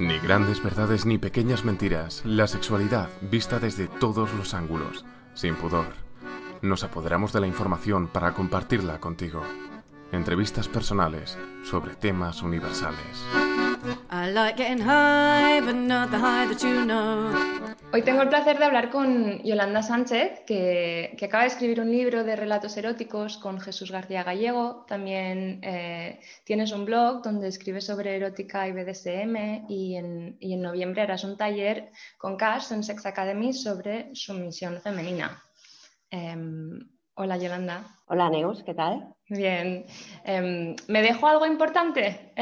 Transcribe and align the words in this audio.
Ni 0.00 0.18
grandes 0.18 0.62
verdades 0.62 1.04
ni 1.04 1.18
pequeñas 1.18 1.66
mentiras, 1.66 2.22
la 2.24 2.46
sexualidad 2.46 3.10
vista 3.20 3.58
desde 3.58 3.86
todos 3.86 4.32
los 4.32 4.54
ángulos, 4.54 5.04
sin 5.34 5.56
pudor. 5.56 5.88
Nos 6.62 6.84
apoderamos 6.84 7.34
de 7.34 7.40
la 7.40 7.46
información 7.46 8.08
para 8.08 8.32
compartirla 8.32 8.98
contigo. 8.98 9.42
Entrevistas 10.10 10.68
personales 10.68 11.36
sobre 11.64 11.96
temas 11.96 12.42
universales. 12.42 13.49
Hoy 17.92 18.02
tengo 18.02 18.22
el 18.22 18.28
placer 18.28 18.58
de 18.58 18.64
hablar 18.64 18.90
con 18.90 19.40
Yolanda 19.44 19.84
Sánchez, 19.84 20.40
que, 20.44 21.16
acaba 21.22 21.44
de 21.44 21.50
escribir 21.50 21.80
un 21.80 21.92
libro 21.92 22.24
de 22.24 22.34
relatos 22.34 22.76
eróticos 22.76 23.38
con 23.38 23.60
Jesús 23.60 23.92
García 23.92 24.24
Gallego. 24.24 24.84
También 24.88 25.60
eh, 25.62 26.18
tienes 26.42 26.72
un 26.72 26.86
blog 26.86 27.22
donde 27.22 27.46
escribes 27.46 27.86
sobre 27.86 28.16
erótica 28.16 28.66
y 28.66 28.72
BDSM 28.72 29.66
y 29.68 29.94
en, 29.94 30.36
noviembre 30.60 31.02
harás 31.02 31.22
un 31.22 31.36
taller 31.36 31.92
con 32.18 32.36
Cass 32.36 32.72
en 32.72 32.82
Sex 32.82 33.06
Academy 33.06 33.52
sobre 33.52 34.12
sumisión 34.12 34.80
femenina. 34.80 35.40
Em, 36.10 36.80
hola 37.14 37.36
Yolanda. 37.36 37.86
Hola 38.06 38.28
Neus, 38.28 38.64
¿qué 38.64 38.74
tal? 38.74 39.14
Bien. 39.28 39.86
Em, 40.24 40.74
¿Me 40.88 41.00
dejo 41.00 41.28
algo 41.28 41.46
importante? 41.46 42.32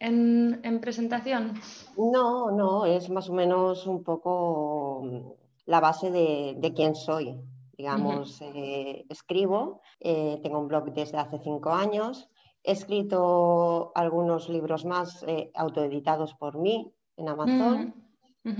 En, 0.00 0.80
presentación? 0.80 1.54
No, 1.96 2.50
no, 2.52 2.86
es 2.86 3.10
más 3.10 3.28
o 3.28 3.32
menos 3.32 3.86
un 3.86 4.04
poco 4.04 5.02
mm, 5.02 5.30
la 5.66 5.80
base 5.80 6.10
de, 6.10 6.72
quién 6.74 6.94
soy. 6.94 7.36
Digamos, 7.76 8.40
eh, 8.42 9.04
escribo, 9.08 9.80
eh, 10.00 10.40
tengo 10.42 10.58
un 10.58 10.68
blog 10.68 10.92
desde 10.92 11.18
hace 11.18 11.38
cinco 11.38 11.70
años, 11.70 12.28
he 12.64 12.72
escrito 12.72 13.92
algunos 13.94 14.48
libros 14.48 14.84
más 14.84 15.24
eh, 15.28 15.52
autoeditados 15.54 16.34
por 16.34 16.58
mí 16.58 16.92
en 17.16 17.28
Amazon. 17.28 17.94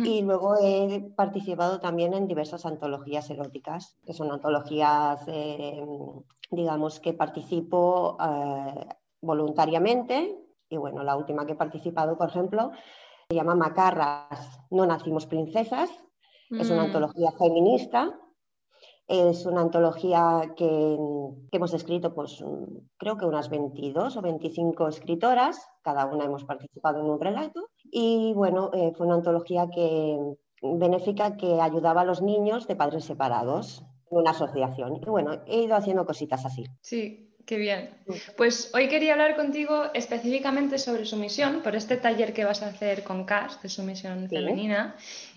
Y 0.04 0.20
luego 0.20 0.54
he 0.60 1.00
participado 1.16 1.80
también 1.80 2.12
en 2.12 2.28
diversas 2.28 2.66
antologías 2.66 3.30
eróticas, 3.30 3.96
que 4.04 4.12
son 4.12 4.30
antologías, 4.30 5.24
digamos, 6.50 7.00
que 7.00 7.14
participo 7.14 8.18
voluntariamente 9.22 10.36
y 10.68 10.76
bueno, 10.76 11.02
la 11.02 11.16
última 11.16 11.46
que 11.46 11.52
he 11.52 11.56
participado, 11.56 12.16
por 12.16 12.28
ejemplo, 12.28 12.70
se 13.28 13.36
llama 13.36 13.54
Macarras, 13.54 14.60
No 14.70 14.86
Nacimos 14.86 15.26
Princesas. 15.26 15.90
Es 16.50 16.70
una 16.70 16.82
mm. 16.82 16.86
antología 16.86 17.30
feminista. 17.38 18.18
Es 19.06 19.46
una 19.46 19.62
antología 19.62 20.54
que, 20.56 20.96
hemos 21.52 21.74
escrito, 21.74 22.14
pues 22.14 22.44
creo 22.98 23.16
que 23.16 23.24
unas 23.24 23.48
22 23.48 24.16
o 24.16 24.22
25 24.22 24.88
escritoras, 24.88 25.66
cada 25.82 26.04
una 26.06 26.26
hemos 26.26 26.44
participado 26.44 27.00
en 27.00 27.06
un 27.06 27.20
relato. 27.20 27.68
Y 27.84 28.32
bueno, 28.34 28.70
eh, 28.74 28.92
fue 28.96 29.06
una 29.06 29.16
antología 29.16 29.68
que 29.74 30.18
benéfica 30.62 31.36
que 31.36 31.60
ayudaba 31.60 32.02
a 32.02 32.04
los 32.04 32.20
niños 32.20 32.66
de 32.66 32.76
padres 32.76 33.04
separados 33.04 33.84
en 34.10 34.18
una 34.18 34.30
asociación. 34.30 34.96
Y 34.96 35.06
bueno, 35.06 35.42
he 35.46 35.62
ido 35.62 35.76
haciendo 35.76 36.04
cositas 36.04 36.44
así. 36.44 36.64
Sí, 36.80 37.27
Qué 37.48 37.56
bien. 37.56 37.88
Pues 38.36 38.70
hoy 38.74 38.88
quería 38.88 39.14
hablar 39.14 39.34
contigo 39.34 39.84
específicamente 39.94 40.76
sobre 40.76 41.06
sumisión, 41.06 41.62
por 41.62 41.76
este 41.76 41.96
taller 41.96 42.34
que 42.34 42.44
vas 42.44 42.62
a 42.62 42.66
hacer 42.66 43.02
con 43.04 43.24
CAS 43.24 43.62
de 43.62 43.70
sumisión 43.70 44.28
femenina. 44.28 44.96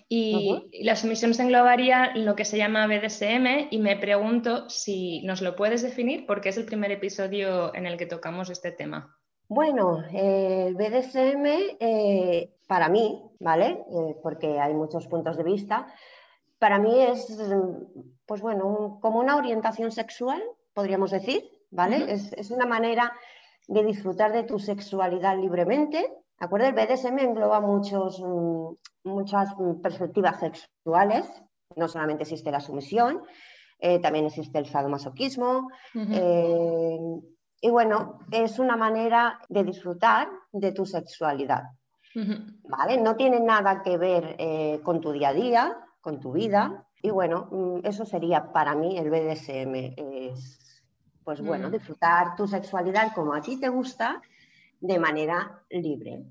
Y, 0.09 0.83
la 0.83 0.97
sumisión 0.97 1.33
se 1.33 1.43
englobaría 1.43 2.11
en 2.13 2.25
lo 2.25 2.35
que 2.35 2.43
se 2.43 2.57
llama 2.57 2.85
BDSM 2.85 3.69
y 3.71 3.79
me 3.79 3.95
pregunto 3.95 4.69
si 4.69 5.21
nos 5.21 5.41
lo 5.41 5.55
puedes 5.55 5.83
definir 5.83 6.25
porque 6.25 6.49
es 6.49 6.57
el 6.57 6.65
primer 6.65 6.91
episodio 6.91 7.73
en 7.73 7.85
el 7.85 7.95
que 7.95 8.07
tocamos 8.07 8.49
este 8.49 8.73
tema. 8.73 9.17
Bueno, 9.47 10.03
el 10.11 10.75
BDSM 10.75 11.45
eh, 11.79 12.49
para 12.67 12.89
mí, 12.89 13.23
¿vale? 13.39 13.85
Eh, 13.89 14.17
porque 14.21 14.59
hay 14.59 14.73
muchos 14.73 15.07
puntos 15.07 15.37
de 15.37 15.43
vista, 15.43 15.87
para 16.59 16.77
mí 16.77 17.03
es, 17.03 17.39
pues 18.25 18.41
bueno, 18.41 18.99
como 19.01 19.19
una 19.19 19.37
orientación 19.37 19.93
sexual, 19.93 20.43
podríamos 20.73 21.11
decir, 21.11 21.60
¿vale? 21.71 22.11
es, 22.11 22.51
una 22.51 22.65
manera 22.65 23.11
de 23.67 23.83
disfrutar 23.83 24.31
de 24.31 24.43
tu 24.43 24.59
sexualidad 24.59 25.37
libremente. 25.37 25.99
¿De 26.39 26.45
acuerdo? 26.45 26.67
El 26.67 26.73
BDSM 26.73 27.19
engloba 27.19 27.61
muchos, 27.61 28.19
mm, 28.19 29.09
muchas 29.09 29.49
perspectivas 29.81 30.39
sexuales. 30.39 31.25
No 31.75 31.87
solamente 31.87 32.23
existe 32.23 32.51
la 32.51 32.59
sumisión, 32.59 33.21
eh, 33.79 33.99
también 33.99 34.25
existe 34.25 34.59
el 34.59 34.65
sadomasoquismo. 34.65 35.69
Eh, 35.95 36.99
y 37.61 37.69
bueno, 37.69 38.19
es 38.31 38.59
una 38.59 38.75
manera 38.75 39.39
de 39.47 39.63
disfrutar 39.63 40.27
de 40.51 40.71
tu 40.71 40.85
sexualidad. 40.85 41.63
¿Vale? 42.13 42.99
No 42.99 43.15
tiene 43.15 43.39
nada 43.39 43.81
que 43.81 43.97
ver 43.97 44.35
eh, 44.37 44.81
con 44.83 44.99
tu 44.99 45.13
día 45.13 45.29
a 45.29 45.33
día, 45.33 45.77
con 46.01 46.19
tu 46.19 46.33
vida. 46.33 46.85
Y 47.01 47.09
bueno, 47.09 47.47
mm, 47.51 47.85
eso 47.85 48.05
sería 48.05 48.51
para 48.51 48.75
mí 48.75 48.97
el 48.97 49.09
BDSM. 49.09 49.93
Es 49.95 50.60
pues 51.31 51.47
bueno, 51.47 51.69
mm. 51.69 51.71
disfrutar 51.71 52.35
tu 52.35 52.45
sexualidad 52.45 53.13
como 53.15 53.33
a 53.33 53.41
ti 53.41 53.57
te 53.57 53.69
gusta 53.69 54.21
de 54.81 54.99
manera 54.99 55.63
libre, 55.69 56.25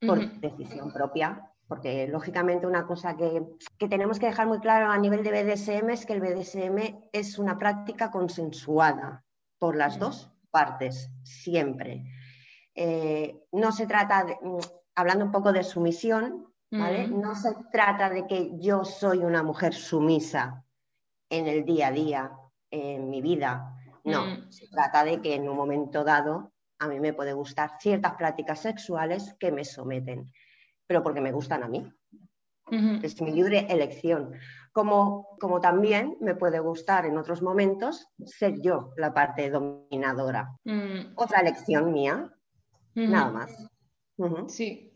por 0.00 0.18
decisión 0.40 0.92
propia. 0.92 1.46
Porque 1.68 2.08
lógicamente 2.08 2.66
una 2.66 2.84
cosa 2.84 3.16
que, 3.16 3.44
tenemos 3.88 4.18
que 4.18 4.26
dejar 4.26 4.48
muy 4.48 4.58
claro 4.58 4.90
a 4.90 4.98
nivel 4.98 5.22
de 5.22 5.30
BDSM 5.30 5.90
es 5.90 6.04
que 6.04 6.14
el 6.14 6.20
BDSM 6.20 7.10
es 7.12 7.38
una 7.38 7.58
práctica 7.58 8.10
consensuada 8.10 9.24
por 9.60 9.76
las 9.76 10.00
dos 10.00 10.32
partes, 10.50 11.12
siempre. 11.22 12.06
Eh, 12.74 13.44
no 13.52 13.70
se 13.70 13.86
trata, 13.86 14.24
de, 14.24 14.36
mm, 14.42 14.58
hablando 14.96 15.26
un 15.26 15.30
poco 15.30 15.52
de 15.52 15.62
sumisión, 15.62 16.52
¿vale? 16.72 17.06
No 17.06 17.36
se 17.36 17.54
trata 17.70 18.10
de 18.10 18.26
que 18.26 18.58
yo 18.58 18.84
soy 18.84 19.18
una 19.18 19.44
mujer 19.44 19.72
sumisa 19.72 20.64
en 21.28 21.46
el 21.46 21.64
día 21.64 21.86
a 21.88 21.92
día, 21.92 22.32
en 22.72 23.10
mi 23.10 23.22
vida, 23.22 23.79
no, 24.04 24.26
mm. 24.26 24.50
se 24.50 24.68
trata 24.68 25.04
de 25.04 25.20
que 25.20 25.34
en 25.34 25.48
un 25.48 25.56
momento 25.56 26.04
dado 26.04 26.52
a 26.78 26.88
mí 26.88 26.98
me 26.98 27.12
puede 27.12 27.32
gustar 27.34 27.72
ciertas 27.78 28.14
prácticas 28.14 28.60
sexuales 28.60 29.34
que 29.38 29.52
me 29.52 29.64
someten, 29.64 30.32
pero 30.86 31.02
porque 31.02 31.20
me 31.20 31.32
gustan 31.32 31.62
a 31.62 31.68
mí. 31.68 31.86
Es 33.02 33.20
mi 33.20 33.32
libre 33.32 33.66
elección. 33.68 34.32
Como, 34.72 35.36
como 35.40 35.60
también 35.60 36.16
me 36.20 36.36
puede 36.36 36.60
gustar 36.60 37.04
en 37.04 37.18
otros 37.18 37.42
momentos 37.42 38.06
ser 38.24 38.60
yo 38.62 38.92
la 38.96 39.12
parte 39.12 39.50
dominadora. 39.50 40.52
Mm. 40.64 41.14
Otra 41.16 41.40
elección 41.40 41.92
mía, 41.92 42.32
nada 42.94 43.30
más. 43.30 43.70
Sí, 44.46 44.92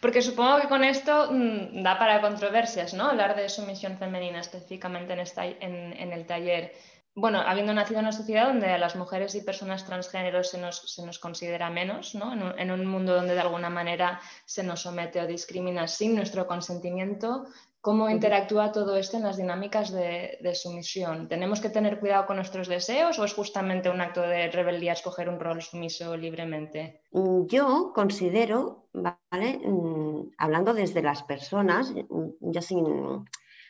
porque 0.00 0.22
supongo 0.22 0.60
que 0.60 0.68
con 0.68 0.84
esto 0.84 1.28
mm, 1.32 1.82
da 1.82 1.98
para 1.98 2.20
controversias, 2.20 2.94
¿no? 2.94 3.06
Hablar 3.06 3.34
de 3.34 3.48
sumisión 3.48 3.98
femenina 3.98 4.40
específicamente 4.40 5.12
en, 5.14 5.20
esta, 5.20 5.44
en 5.46 6.12
el 6.12 6.26
taller 6.26 6.72
bueno, 7.18 7.40
habiendo 7.44 7.74
nacido 7.74 7.98
en 7.98 8.06
una 8.06 8.12
sociedad 8.12 8.46
donde 8.46 8.66
a 8.66 8.78
las 8.78 8.94
mujeres 8.94 9.34
y 9.34 9.40
personas 9.40 9.84
transgéneros 9.84 10.50
se 10.50 10.58
nos, 10.58 11.18
considera 11.18 11.68
menos, 11.68 12.14
¿no? 12.14 12.32
en, 12.56 12.70
un, 12.70 12.86
mundo 12.86 13.14
donde 13.14 13.34
de 13.34 13.40
alguna 13.40 13.70
manera 13.70 14.20
se 14.44 14.62
nos 14.62 14.82
somete 14.82 15.20
o 15.20 15.26
discrimina 15.26 15.88
sin 15.88 16.14
nuestro 16.14 16.46
consentimiento, 16.46 17.46
¿cómo 17.80 18.08
interactúa 18.08 18.70
todo 18.70 18.96
esto 18.96 19.16
en 19.16 19.24
las 19.24 19.36
dinámicas 19.36 19.90
de, 19.92 20.52
sumisión? 20.54 21.28
¿Tenemos 21.28 21.60
que 21.60 21.70
tener 21.70 21.98
cuidado 21.98 22.26
con 22.26 22.36
nuestros 22.36 22.68
deseos 22.68 23.18
o 23.18 23.24
es 23.24 23.34
justamente 23.34 23.90
un 23.90 24.00
acto 24.00 24.22
de 24.22 24.48
rebeldía 24.50 24.92
escoger 24.92 25.28
un 25.28 25.40
rol 25.40 25.60
sumiso 25.60 26.16
libremente? 26.16 27.02
Mm, 27.10 27.46
yo 27.46 27.92
considero, 27.94 28.84
¿vale? 28.92 29.58
Mm, 29.58 30.30
hablando 30.38 30.72
desde 30.72 31.02
las 31.02 31.24
personas, 31.24 31.92
mm, 31.92 32.52
ya 32.52 32.62
sin 32.62 33.24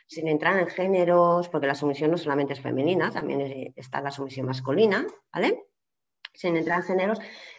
sin 0.08 0.26
entrar 0.26 0.58
en 0.58 0.66
géneros, 0.68 1.48
porque 1.50 1.66
la 1.66 1.74
sumisión 1.74 2.10
no 2.10 2.16
solamente 2.16 2.54
es 2.54 2.60
femenina, 2.60 3.10
también 3.10 3.72
está 3.76 4.00
la 4.00 4.10
sumisión 4.10 4.46
masculina, 4.46 5.06
¿vale? 5.32 5.66
Sin 6.32 6.56
entrar 6.56 6.80
en 6.80 6.86
géneros, 6.86 7.18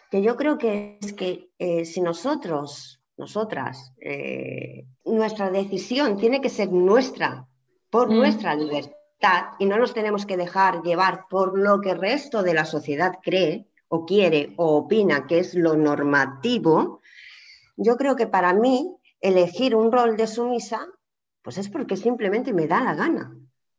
que 0.09 0.23
yo 0.23 0.35
creo 0.35 0.57
que 0.57 0.97
es 0.99 1.13
que 1.13 1.51
eh, 1.59 1.85
si 1.85 2.01
nosotros, 2.01 3.01
nosotras, 3.17 3.93
eh, 4.01 4.87
nuestra 5.05 5.51
decisión 5.51 6.17
tiene 6.17 6.41
que 6.41 6.49
ser 6.49 6.71
nuestra, 6.71 7.47
por 7.91 8.09
mm. 8.09 8.15
nuestra 8.15 8.55
libertad, 8.55 8.95
y 9.59 9.65
no 9.65 9.77
nos 9.77 9.93
tenemos 9.93 10.25
que 10.25 10.37
dejar 10.37 10.81
llevar 10.81 11.25
por 11.29 11.57
lo 11.57 11.81
que 11.81 11.91
el 11.91 11.99
resto 11.99 12.41
de 12.41 12.55
la 12.55 12.65
sociedad 12.65 13.19
cree 13.21 13.67
o 13.89 14.05
quiere 14.05 14.53
o 14.57 14.77
opina 14.77 15.27
que 15.27 15.39
es 15.39 15.53
lo 15.53 15.75
normativo, 15.75 17.01
yo 17.77 17.95
creo 17.95 18.15
que 18.15 18.25
para 18.25 18.53
mí 18.53 18.95
elegir 19.21 19.75
un 19.75 19.91
rol 19.91 20.17
de 20.17 20.25
sumisa 20.25 20.87
pues 21.41 21.57
es 21.57 21.69
porque 21.69 21.97
simplemente 21.97 22.53
me 22.53 22.67
da 22.67 22.81
la 22.81 22.95
gana. 22.95 23.35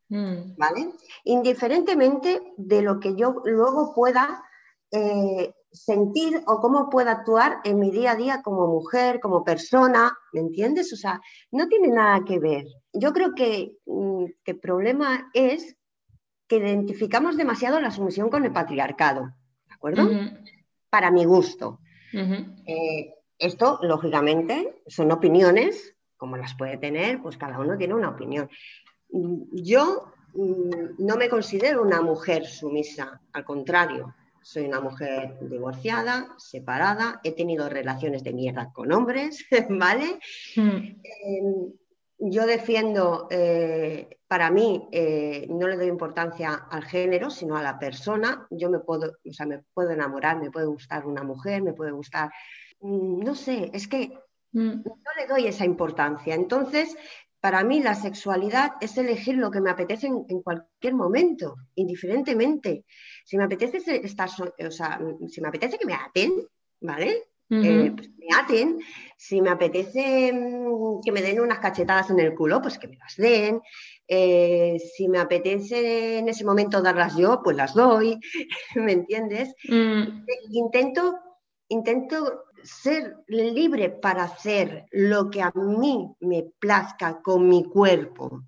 Mm. 0.09 0.57
¿Vale? 0.57 0.91
Indiferentemente 1.25 2.41
de 2.57 2.83
lo 2.83 2.99
que 2.99 3.15
yo 3.15 3.43
luego 3.45 3.95
pueda 3.95 4.43
eh, 4.91 5.55
sentir 5.73 6.43
o 6.47 6.61
cómo 6.61 6.91
pueda 6.91 7.13
actuar 7.13 7.61
en 7.65 7.79
mi 7.79 7.91
día 7.91 8.13
a 8.13 8.17
día 8.17 8.43
como 8.43 8.67
mujer, 8.67 9.21
como 9.21 9.45
persona, 9.45 10.17
¿me 10.33 10.41
entiendes? 10.41 10.93
O 10.93 10.97
sea, 10.97 11.21
no 11.53 11.69
tiene 11.69 11.89
nada 11.89 12.25
que 12.25 12.39
ver. 12.39 12.67
Yo 12.93 13.13
creo 13.13 13.35
que, 13.35 13.77
mm, 13.87 14.25
el 14.45 14.59
problema 14.59 15.31
es 15.33 15.77
que 16.49 16.57
identificamos 16.57 17.37
demasiado 17.37 17.81
la 17.81 17.93
sumisión 17.93 18.29
con 18.31 18.45
el 18.45 18.53
patriarcado, 18.53 19.33
¿de 19.69 19.75
acuerdo? 19.75 20.11
Para 20.91 21.13
mi 21.13 21.25
gusto. 21.25 21.79
Eh, 22.13 23.15
esto, 23.39 23.79
lógicamente, 23.83 24.83
son 24.89 25.13
opiniones, 25.13 25.95
como 26.21 26.37
las 26.37 26.55
puede 26.55 26.77
tener, 26.77 27.21
pues 27.23 27.39
cada 27.39 27.59
uno 27.59 27.79
tiene 27.79 27.95
una 27.95 28.11
opinión. 28.11 28.49
Yo 29.09 30.13
mm, 30.35 31.05
no 31.05 31.17
me 31.17 31.31
considero 31.31 31.83
una 31.83 32.03
mujer 32.03 32.47
sumisa, 32.47 33.21
al 33.33 33.45
contrario, 33.45 34.15
soy 34.43 34.67
una 34.67 34.81
mujer 34.81 35.39
divorciada, 35.41 36.35
separada, 36.37 37.21
he 37.25 37.33
tenido 37.33 37.69
relaciones 37.69 38.23
de 38.23 38.35
mierda 38.35 38.71
con 38.73 38.93
hombres, 38.93 39.47
¿vale? 39.71 40.19
Hmm. 40.55 41.01
Em, 41.03 41.73
yo 42.19 42.47
defiendo, 42.47 43.29
eh, 43.31 44.19
para 44.29 44.51
mí, 44.51 44.89
eh, 44.93 45.47
no 45.49 45.67
le 45.69 45.77
doy 45.77 45.87
importancia 45.87 46.53
al 46.71 46.85
género, 46.85 47.31
sino 47.31 47.57
a 47.57 47.63
la 47.63 47.79
persona. 47.79 48.47
Yo 48.51 48.69
me 48.69 48.81
puedo, 48.81 49.17
o 49.27 49.33
sea, 49.33 49.47
me 49.47 49.63
puedo 49.73 49.91
enamorar, 49.91 50.39
me 50.39 50.51
puede 50.51 50.67
gustar 50.67 51.07
una 51.07 51.23
mujer, 51.23 51.63
me 51.63 51.73
puede 51.73 51.93
gustar, 51.93 52.31
mm, 52.81 53.21
no 53.21 53.35
sé, 53.35 53.71
es 53.73 53.89
que 53.89 54.13
hmm. 54.53 54.83
no 54.85 55.13
le 55.17 55.27
doy 55.27 55.47
esa 55.47 55.65
importancia. 55.65 56.35
Entonces, 56.35 56.97
para 57.41 57.65
mí 57.65 57.81
la 57.81 57.95
sexualidad 57.95 58.73
es 58.81 58.99
elegir 58.99 59.37
lo 59.37 59.51
que 59.51 59.61
me 59.61 59.71
apetece 59.71 60.07
en, 60.07 60.43
cualquier 60.43 60.95
momento, 60.95 61.57
indiferentemente. 61.75 62.85
Si 63.25 63.39
me 63.39 63.45
apetece 63.45 63.79
estar, 64.05 64.29
o 64.29 64.71
sea, 64.71 65.01
si 65.29 65.41
me 65.41 65.49
apetece 65.49 65.79
que 65.79 65.87
me 65.87 65.95
aten, 65.95 66.47
¿vale? 66.81 67.31
Eh, 67.51 67.93
pues 67.97 68.11
me 68.11 68.27
aten. 68.37 68.81
Si 69.17 69.41
me 69.41 69.51
apetece 69.51 70.33
mm, 70.33 71.01
que 71.05 71.11
me 71.11 71.23
den 71.23 71.41
unas 71.41 71.59
cachetadas 71.59 72.11
en 72.11 72.21
el 72.21 72.35
culo, 72.35 72.63
pues 72.63 72.79
que 72.79 72.87
me 72.89 72.97
las 72.97 73.17
den. 73.17 73.61
Eh, 74.07 74.79
si 74.95 75.09
me 75.09 75.19
apetece 75.19 76.19
en 76.19 76.29
ese 76.29 76.45
momento 76.45 76.81
darlas 76.81 77.17
yo, 77.17 77.41
pues 77.43 77.57
las 77.57 77.75
doy. 77.75 78.21
¿Me 78.77 78.93
entiendes? 78.93 79.55
Mm. 79.69 80.25
Intento, 80.53 81.19
intento 81.69 82.45
ser 82.65 83.17
libre 83.29 83.91
para 83.91 84.25
hacer 84.25 84.87
lo 84.91 85.31
que 85.31 85.43
a 85.43 85.53
mí 85.55 86.15
me 86.21 86.45
plazca 86.59 87.21
con 87.23 87.49
mi 87.49 87.65
cuerpo. 87.65 88.43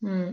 Mm. 0.00 0.30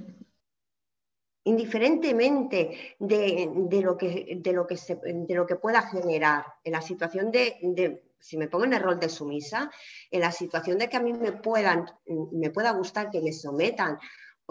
Indiferentemente 1.45 2.95
de, 2.99 3.81
lo 3.81 3.97
que, 3.97 4.37
de, 4.39 4.53
lo 4.53 4.67
que 4.67 4.75
de 4.75 5.35
lo 5.35 5.47
que 5.47 5.55
pueda 5.55 5.81
generar 5.83 6.45
en 6.63 6.73
la 6.73 6.81
situación 6.81 7.31
de, 7.31 8.03
si 8.19 8.37
me 8.37 8.47
pongo 8.47 8.65
en 8.65 8.73
el 8.73 8.83
rol 8.83 8.99
de 8.99 9.09
sumisa, 9.09 9.71
en 10.11 10.21
la 10.21 10.31
situación 10.31 10.77
de 10.77 10.89
que 10.89 10.97
a 10.97 11.01
mí 11.01 11.13
me, 11.13 11.31
puedan, 11.31 11.85
me 12.31 12.49
pueda 12.49 12.71
gustar 12.71 13.09
que 13.09 13.21
me 13.21 13.31
sometan 13.31 13.97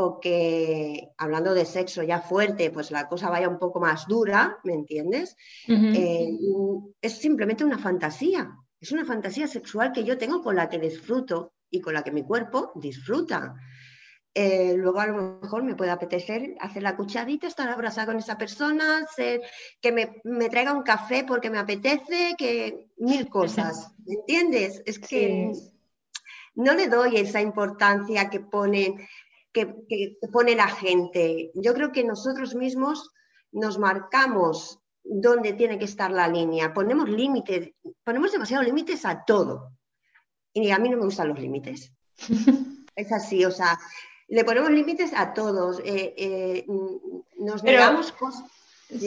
o 0.00 0.20
que, 0.20 1.10
hablando 1.18 1.54
de 1.54 1.64
sexo 1.64 2.04
ya 2.04 2.20
fuerte, 2.20 2.70
pues 2.70 2.92
la 2.92 3.08
cosa 3.08 3.30
vaya 3.30 3.48
un 3.48 3.58
poco 3.58 3.80
más 3.80 4.06
dura, 4.06 4.56
¿me 4.62 4.72
entiendes? 4.72 5.36
Eh, 5.66 6.38
es 7.02 7.18
simplemente 7.18 7.64
una 7.64 7.78
fantasía, 7.78 8.48
es 8.80 8.92
una 8.92 9.04
fantasía 9.04 9.48
sexual 9.48 9.90
que 9.90 10.04
yo 10.04 10.16
tengo 10.16 10.40
con 10.40 10.54
la 10.54 10.68
que 10.68 10.78
disfruto 10.78 11.52
y 11.68 11.80
con 11.80 11.94
la 11.94 12.04
que 12.04 12.12
mi 12.12 12.22
cuerpo 12.22 12.70
disfruta. 12.76 13.56
Eh, 14.32 14.74
luego 14.76 15.00
a 15.00 15.08
lo 15.08 15.40
mejor 15.40 15.64
me 15.64 15.74
puede 15.74 15.90
apetecer 15.90 16.54
hacer 16.60 16.84
la 16.84 16.94
cucharita, 16.94 17.48
estar 17.48 17.68
abrazada 17.68 18.06
con 18.06 18.18
esa 18.18 18.38
persona, 18.38 19.04
que 19.16 19.90
me, 19.90 20.20
me, 20.22 20.48
traiga 20.48 20.74
un 20.74 20.84
café 20.84 21.24
porque 21.26 21.50
me 21.50 21.58
apetece, 21.58 22.36
que 22.38 22.86
mil 22.98 23.28
cosas, 23.28 23.90
¿me 24.06 24.14
entiendes? 24.14 24.80
Es 24.86 25.00
que 25.00 25.50
no 26.54 26.74
le 26.74 26.86
doy 26.86 27.16
esa 27.16 27.40
importancia 27.40 28.30
que 28.30 28.38
pone 28.38 28.94
que, 29.52 30.18
pone 30.32 30.54
la 30.54 30.68
gente. 30.68 31.50
Yo 31.54 31.74
creo 31.74 31.92
que 31.92 32.04
nosotros 32.04 32.54
mismos 32.54 33.10
nos 33.52 33.78
marcamos 33.78 34.80
dónde 35.02 35.54
tiene 35.54 35.78
que 35.78 35.84
estar 35.84 36.10
la 36.10 36.28
línea. 36.28 36.74
Ponemos 36.74 37.08
límites, 37.08 37.70
ponemos 38.04 38.32
demasiados 38.32 38.66
límites 38.66 39.04
a 39.04 39.24
todo. 39.24 39.72
Y 40.52 40.70
a 40.70 40.78
mí 40.78 40.88
no 40.88 40.96
me 40.96 41.04
gustan 41.04 41.28
los 41.28 41.38
límites. 41.38 41.92
es 42.96 43.12
así, 43.12 43.44
o 43.44 43.50
sea, 43.50 43.78
le 44.28 44.44
ponemos 44.44 44.70
límites 44.70 45.12
a 45.14 45.32
todos. 45.32 45.80
Eh, 45.84 46.14
eh, 46.16 46.66
nos 47.38 47.62
negamos 47.62 48.12
cosas. 48.12 48.44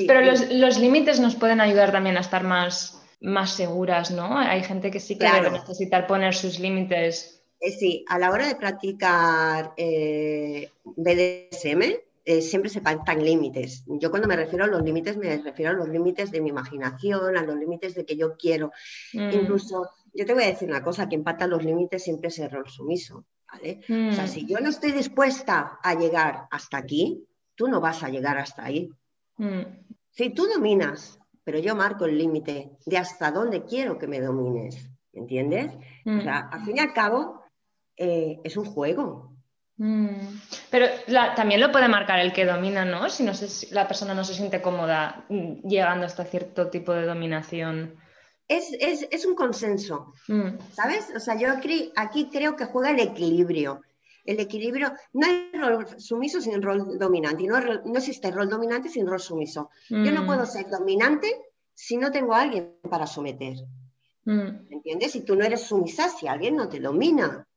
pero 0.07 0.21
los, 0.21 0.79
límites 0.79 1.19
nos 1.19 1.35
pueden 1.35 1.61
ayudar 1.61 1.91
también 1.91 2.17
a 2.17 2.21
estar 2.21 2.43
más, 2.43 3.01
más 3.19 3.51
seguras, 3.51 4.11
¿no? 4.11 4.37
Hay 4.37 4.63
gente 4.63 4.89
que 4.91 4.99
sí 4.99 5.17
que 5.17 5.31
debe 5.31 5.51
necesitar 5.51 6.07
poner 6.07 6.33
sus 6.33 6.59
límites 6.59 7.40
eh, 7.61 7.71
sí, 7.71 8.03
a 8.07 8.17
la 8.17 8.31
hora 8.31 8.47
de 8.47 8.55
practicar 8.55 9.73
eh, 9.77 10.71
BDSM 10.83 11.81
eh, 12.23 12.41
siempre 12.41 12.69
se 12.69 12.81
pactan 12.81 13.23
límites. 13.23 13.83
Yo 13.87 14.09
cuando 14.09 14.27
me 14.27 14.35
refiero 14.35 14.65
a 14.65 14.67
los 14.67 14.81
límites 14.81 15.15
me 15.15 15.37
refiero 15.37 15.71
a 15.71 15.75
los 15.75 15.87
límites 15.87 16.31
de 16.31 16.41
mi 16.41 16.49
imaginación, 16.49 17.37
a 17.37 17.43
los 17.43 17.55
límites 17.55 17.93
de 17.93 18.05
que 18.05 18.15
yo 18.15 18.35
quiero. 18.35 18.71
Mm. 19.13 19.31
Incluso, 19.31 19.89
yo 20.13 20.25
te 20.25 20.33
voy 20.33 20.43
a 20.43 20.47
decir 20.47 20.69
una 20.69 20.83
cosa, 20.83 21.07
quien 21.07 21.23
pacta 21.23 21.45
los 21.45 21.63
límites 21.63 22.03
siempre 22.03 22.29
es 22.29 22.39
error 22.39 22.69
sumiso. 22.69 23.25
¿vale? 23.51 23.81
O 23.81 24.13
sea, 24.13 24.25
mm. 24.25 24.27
si 24.27 24.45
yo 24.47 24.59
no 24.59 24.69
estoy 24.69 24.91
dispuesta 24.91 25.79
a 25.83 25.93
llegar 25.95 26.47
hasta 26.49 26.77
aquí, 26.77 27.27
tú 27.55 27.67
no 27.67 27.79
vas 27.79 28.01
a 28.01 28.09
llegar 28.09 28.37
hasta 28.37 28.65
ahí. 28.65 28.91
Mm. 29.37 29.61
Si 30.09 30.29
tú 30.31 30.47
dominas, 30.47 31.19
pero 31.43 31.59
yo 31.59 31.75
marco 31.75 32.05
el 32.05 32.17
límite 32.17 32.77
de 32.85 32.97
hasta 32.97 33.31
dónde 33.31 33.65
quiero 33.65 33.97
que 33.97 34.07
me 34.07 34.19
domines, 34.19 34.89
¿entiendes? 35.13 35.71
O 36.05 36.21
sea, 36.21 36.49
al 36.51 36.63
fin 36.65 36.77
y 36.77 36.79
al 36.79 36.93
cabo, 36.93 37.40
eh, 38.03 38.41
es 38.43 38.57
un 38.57 38.65
juego. 38.65 39.31
Mm. 39.77 40.39
Pero 40.71 40.87
también 41.35 41.61
lo 41.61 41.71
puede 41.71 41.87
marcar 41.87 42.19
el 42.19 42.33
que 42.33 42.47
domina, 42.47 42.83
¿no? 42.83 43.09
Si 43.09 43.23
no 43.23 43.31
la 43.69 43.87
persona 43.87 44.15
no 44.15 44.23
se 44.23 44.33
siente 44.33 44.59
cómoda 44.59 45.25
mm, 45.29 45.67
llegando 45.67 46.07
hasta 46.07 46.25
cierto 46.25 46.71
tipo 46.71 46.93
de 46.93 47.05
dominación. 47.05 47.95
Es, 48.47 49.25
un 49.25 49.35
consenso, 49.35 50.13
mm. 50.27 50.49
¿sabes? 50.73 51.09
O 51.15 51.19
sea, 51.19 51.37
yo 51.37 51.49
aquí, 51.51 52.29
creo 52.31 52.55
que 52.55 52.65
juega 52.65 52.89
el 52.89 52.99
equilibrio. 52.99 53.81
El 54.25 54.39
equilibrio, 54.39 54.93
no 55.13 55.27
hay 55.27 55.51
rol 55.53 55.87
sumiso 55.99 56.41
sin 56.41 56.61
rol 56.61 56.97
dominante, 56.97 57.43
no, 57.43 57.59
no 57.59 57.97
existe 57.97 58.31
rol 58.31 58.49
dominante 58.49 58.89
sin 58.89 59.07
rol 59.07 59.19
sumiso. 59.19 59.69
Yo 59.89 60.11
no 60.11 60.25
puedo 60.25 60.45
ser 60.45 60.69
dominante 60.69 61.27
si 61.73 61.97
no 61.97 62.11
tengo 62.11 62.33
a 62.33 62.41
alguien 62.41 62.77
para 62.89 63.05
someter. 63.05 63.57
¿Entiendes? 64.25 65.11
Si 65.11 65.21
tú 65.21 65.35
no 65.35 65.43
eres 65.43 65.61
sumisa, 65.61 66.09
si 66.09 66.27
alguien 66.27 66.55
no 66.55 66.67
te 66.67 66.79
domina. 66.79 67.47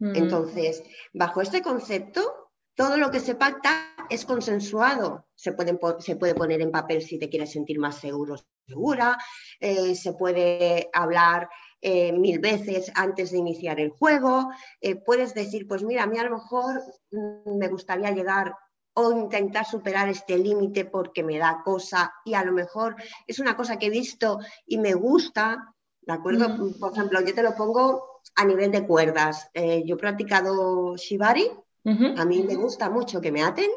Mm. 0.00 0.16
Entonces, 0.16 0.82
bajo 1.12 1.40
este 1.40 1.62
concepto, 1.62 2.50
todo 2.74 2.96
lo 2.96 3.10
que 3.10 3.20
se 3.20 3.34
pacta 3.34 3.94
es 4.08 4.24
consensuado. 4.24 5.26
Se, 5.34 5.52
puede 5.52 6.34
poner 6.34 6.60
en 6.60 6.72
papel 6.72 7.02
si 7.02 7.18
te 7.18 7.28
quieres 7.28 7.52
sentir 7.52 7.78
más 7.78 7.96
seguro, 7.96 8.36
segura, 8.66 9.18
eh, 9.60 9.94
se 9.94 10.14
puede 10.14 10.88
hablar 10.92 11.48
eh, 11.82 12.12
mil 12.12 12.40
veces 12.40 12.90
antes 12.94 13.30
de 13.30 13.38
iniciar 13.38 13.80
el 13.80 13.90
juego, 13.90 14.50
eh, 14.80 14.96
puedes 14.96 15.32
decir, 15.32 15.66
pues 15.66 15.82
mira, 15.82 16.02
a 16.02 16.06
mí 16.06 16.18
a 16.18 16.24
lo 16.24 16.36
mejor 16.36 16.82
mm, 17.10 17.56
me 17.56 17.68
gustaría 17.68 18.10
llegar 18.10 18.54
o 18.92 19.12
intentar 19.12 19.64
superar 19.64 20.08
este 20.08 20.36
límite 20.36 20.84
porque 20.84 21.22
me 21.22 21.38
da 21.38 21.62
cosa 21.64 22.12
y 22.24 22.34
a 22.34 22.44
lo 22.44 22.52
mejor 22.52 22.96
es 23.26 23.38
una 23.38 23.56
cosa 23.56 23.78
que 23.78 23.86
he 23.86 23.90
visto 23.90 24.40
y 24.66 24.76
me 24.76 24.92
gusta, 24.92 25.74
¿de 26.02 26.12
acuerdo? 26.12 26.48
Mm. 26.48 26.78
Por 26.78 26.92
ejemplo, 26.92 27.20
yo 27.20 27.34
te 27.34 27.42
lo 27.42 27.54
pongo 27.54 28.20
a 28.36 28.44
nivel 28.44 28.70
de 28.70 28.86
cuerdas. 28.86 29.50
Eh, 29.54 29.82
yo 29.86 29.96
he 29.96 29.98
practicado 29.98 30.96
shibari, 30.96 31.50
a 31.84 32.24
mí 32.26 32.42
me 32.42 32.56
gusta 32.56 32.90
mucho 32.90 33.20
que 33.20 33.32
me 33.32 33.42
aten, 33.42 33.70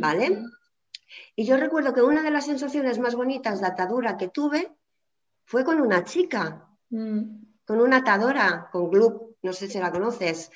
¿vale? 0.00 0.42
Y 1.36 1.44
yo 1.44 1.56
recuerdo 1.56 1.94
que 1.94 2.02
una 2.02 2.22
de 2.22 2.32
las 2.32 2.46
sensaciones 2.46 2.98
más 2.98 3.14
bonitas 3.14 3.60
de 3.60 3.68
atadura 3.68 4.16
que 4.16 4.28
tuve 4.28 4.72
fue 5.44 5.64
con 5.64 5.80
una 5.80 6.04
chica, 6.04 6.68
mm. 6.90 7.20
con 7.64 7.80
una 7.80 7.98
atadora, 7.98 8.68
con 8.72 8.90
Gloop, 8.90 9.36
no 9.42 9.52
sé 9.52 9.68
si 9.68 9.78
la 9.78 9.92
conoces. 9.92 10.50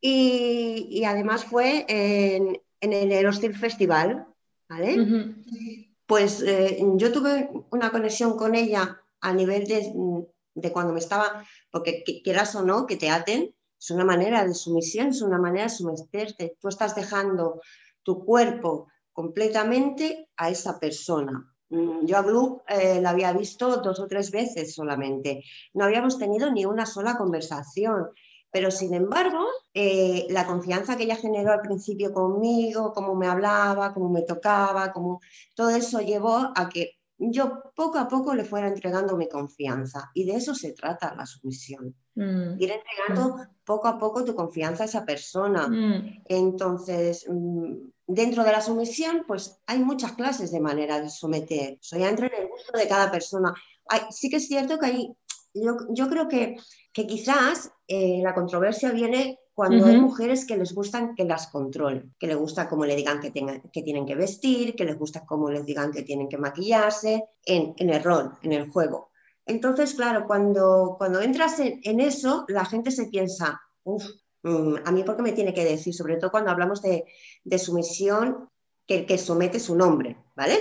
Y, 0.00 1.02
además 1.04 1.44
fue 1.44 1.84
en, 1.88 2.60
el 2.80 3.12
Aerostil 3.12 3.56
Festival, 3.56 4.26
¿vale? 4.68 5.36
Pues 6.06 6.42
eh, 6.42 6.78
yo 6.96 7.12
tuve 7.12 7.50
una 7.70 7.90
conexión 7.90 8.36
con 8.36 8.54
ella 8.54 9.01
a 9.22 9.32
nivel 9.32 9.66
de, 9.66 9.92
de 10.54 10.72
cuando 10.72 10.92
me 10.92 11.00
estaba, 11.00 11.44
porque 11.70 12.04
quieras 12.22 12.54
o 12.54 12.62
no, 12.62 12.86
que 12.86 12.96
te 12.96 13.08
aten, 13.08 13.54
es 13.80 13.90
una 13.90 14.04
manera 14.04 14.44
de 14.44 14.54
sumisión, 14.54 15.08
es 15.08 15.22
una 15.22 15.38
manera 15.38 15.64
de 15.64 15.70
someterte. 15.70 16.56
Tú 16.60 16.68
estás 16.68 16.94
dejando 16.94 17.60
tu 18.02 18.24
cuerpo 18.24 18.88
completamente 19.12 20.28
a 20.36 20.50
esa 20.50 20.78
persona. 20.78 21.52
Mm, 21.70 22.04
yo 22.04 22.16
a 22.16 22.22
Blue 22.22 22.62
eh, 22.68 23.00
la 23.00 23.10
había 23.10 23.32
visto 23.32 23.78
dos 23.78 23.98
o 23.98 24.06
tres 24.06 24.30
veces 24.30 24.74
solamente. 24.74 25.42
No 25.74 25.84
habíamos 25.84 26.18
tenido 26.18 26.52
ni 26.52 26.64
una 26.64 26.86
sola 26.86 27.16
conversación. 27.16 28.10
Pero 28.52 28.70
sin 28.70 28.92
embargo, 28.92 29.46
eh, 29.72 30.26
la 30.28 30.46
confianza 30.46 30.96
que 30.96 31.04
ella 31.04 31.16
generó 31.16 31.52
al 31.52 31.62
principio 31.62 32.12
conmigo, 32.12 32.92
cómo 32.92 33.14
me 33.14 33.26
hablaba, 33.26 33.94
cómo 33.94 34.10
me 34.10 34.22
tocaba, 34.22 34.92
cómo, 34.92 35.20
todo 35.54 35.70
eso 35.70 36.00
llevó 36.00 36.52
a 36.54 36.68
que 36.68 36.98
yo 37.30 37.62
poco 37.74 37.98
a 37.98 38.08
poco 38.08 38.34
le 38.34 38.44
fuera 38.44 38.68
entregando 38.68 39.16
mi 39.16 39.28
confianza. 39.28 40.10
Y 40.14 40.24
de 40.24 40.36
eso 40.36 40.54
se 40.54 40.72
trata 40.72 41.14
la 41.14 41.26
sumisión. 41.26 41.94
Mm. 42.14 42.60
Ir 42.60 42.72
entregando 42.72 43.36
mm. 43.36 43.40
poco 43.64 43.88
a 43.88 43.98
poco 43.98 44.24
tu 44.24 44.34
confianza 44.34 44.82
a 44.82 44.86
esa 44.86 45.04
persona. 45.04 45.68
Mm. 45.68 46.22
Entonces, 46.26 47.26
dentro 48.06 48.44
de 48.44 48.52
la 48.52 48.60
sumisión, 48.60 49.24
pues 49.26 49.60
hay 49.66 49.78
muchas 49.78 50.12
clases 50.12 50.50
de 50.50 50.60
manera 50.60 51.00
de 51.00 51.10
someter. 51.10 51.78
Eso 51.80 51.98
ya 51.98 52.08
entra 52.08 52.26
en 52.26 52.42
el 52.42 52.48
gusto 52.48 52.76
de 52.76 52.88
cada 52.88 53.10
persona. 53.10 53.54
sí 54.10 54.28
que 54.28 54.36
es 54.36 54.48
cierto 54.48 54.78
que 54.78 54.86
hay 54.86 55.16
yo, 55.54 56.08
creo 56.08 56.28
que, 56.28 56.56
quizás 56.92 57.72
eh, 57.88 58.20
la 58.22 58.34
controversia 58.34 58.90
viene 58.90 59.38
cuando 59.54 59.86
hay 59.86 60.00
mujeres 60.00 60.46
que 60.46 60.56
les 60.56 60.74
gustan 60.74 61.14
que 61.14 61.24
las 61.24 61.48
controlen, 61.48 62.14
que 62.18 62.26
les 62.26 62.36
gusta 62.36 62.68
cómo 62.68 62.86
le 62.86 62.96
digan 62.96 63.20
que, 63.20 63.30
tengan, 63.30 63.60
que 63.72 63.82
tienen 63.82 64.06
que 64.06 64.14
vestir, 64.14 64.74
que 64.74 64.84
les 64.84 64.98
gusta 64.98 65.26
cómo 65.26 65.50
les 65.50 65.66
digan 65.66 65.92
que 65.92 66.02
tienen 66.02 66.28
que 66.28 66.38
maquillarse, 66.38 67.24
en, 67.44 67.74
el 67.76 68.02
rol, 68.02 68.32
en 68.42 68.52
el 68.52 68.70
juego. 68.70 69.10
Entonces, 69.44 69.94
claro, 69.94 70.26
cuando, 70.26 70.94
cuando 70.96 71.20
entras 71.20 71.58
en, 71.58 72.00
eso, 72.00 72.44
la 72.48 72.64
gente 72.64 72.90
se 72.90 73.06
piensa, 73.06 73.60
uff, 73.84 74.04
mm, 74.42 74.76
a 74.84 74.92
mí 74.92 75.02
por 75.02 75.16
qué 75.16 75.22
me 75.22 75.32
tiene 75.32 75.52
que 75.52 75.64
decir, 75.64 75.94
sobre 75.94 76.16
todo 76.16 76.30
cuando 76.30 76.50
hablamos 76.50 76.80
de, 76.80 77.04
de 77.44 77.58
sumisión, 77.58 78.48
que 78.86 79.00
el 79.00 79.06
que 79.06 79.18
somete 79.18 79.58
es 79.58 79.68
un 79.68 79.82
hombre, 79.82 80.16
¿vale? 80.34 80.58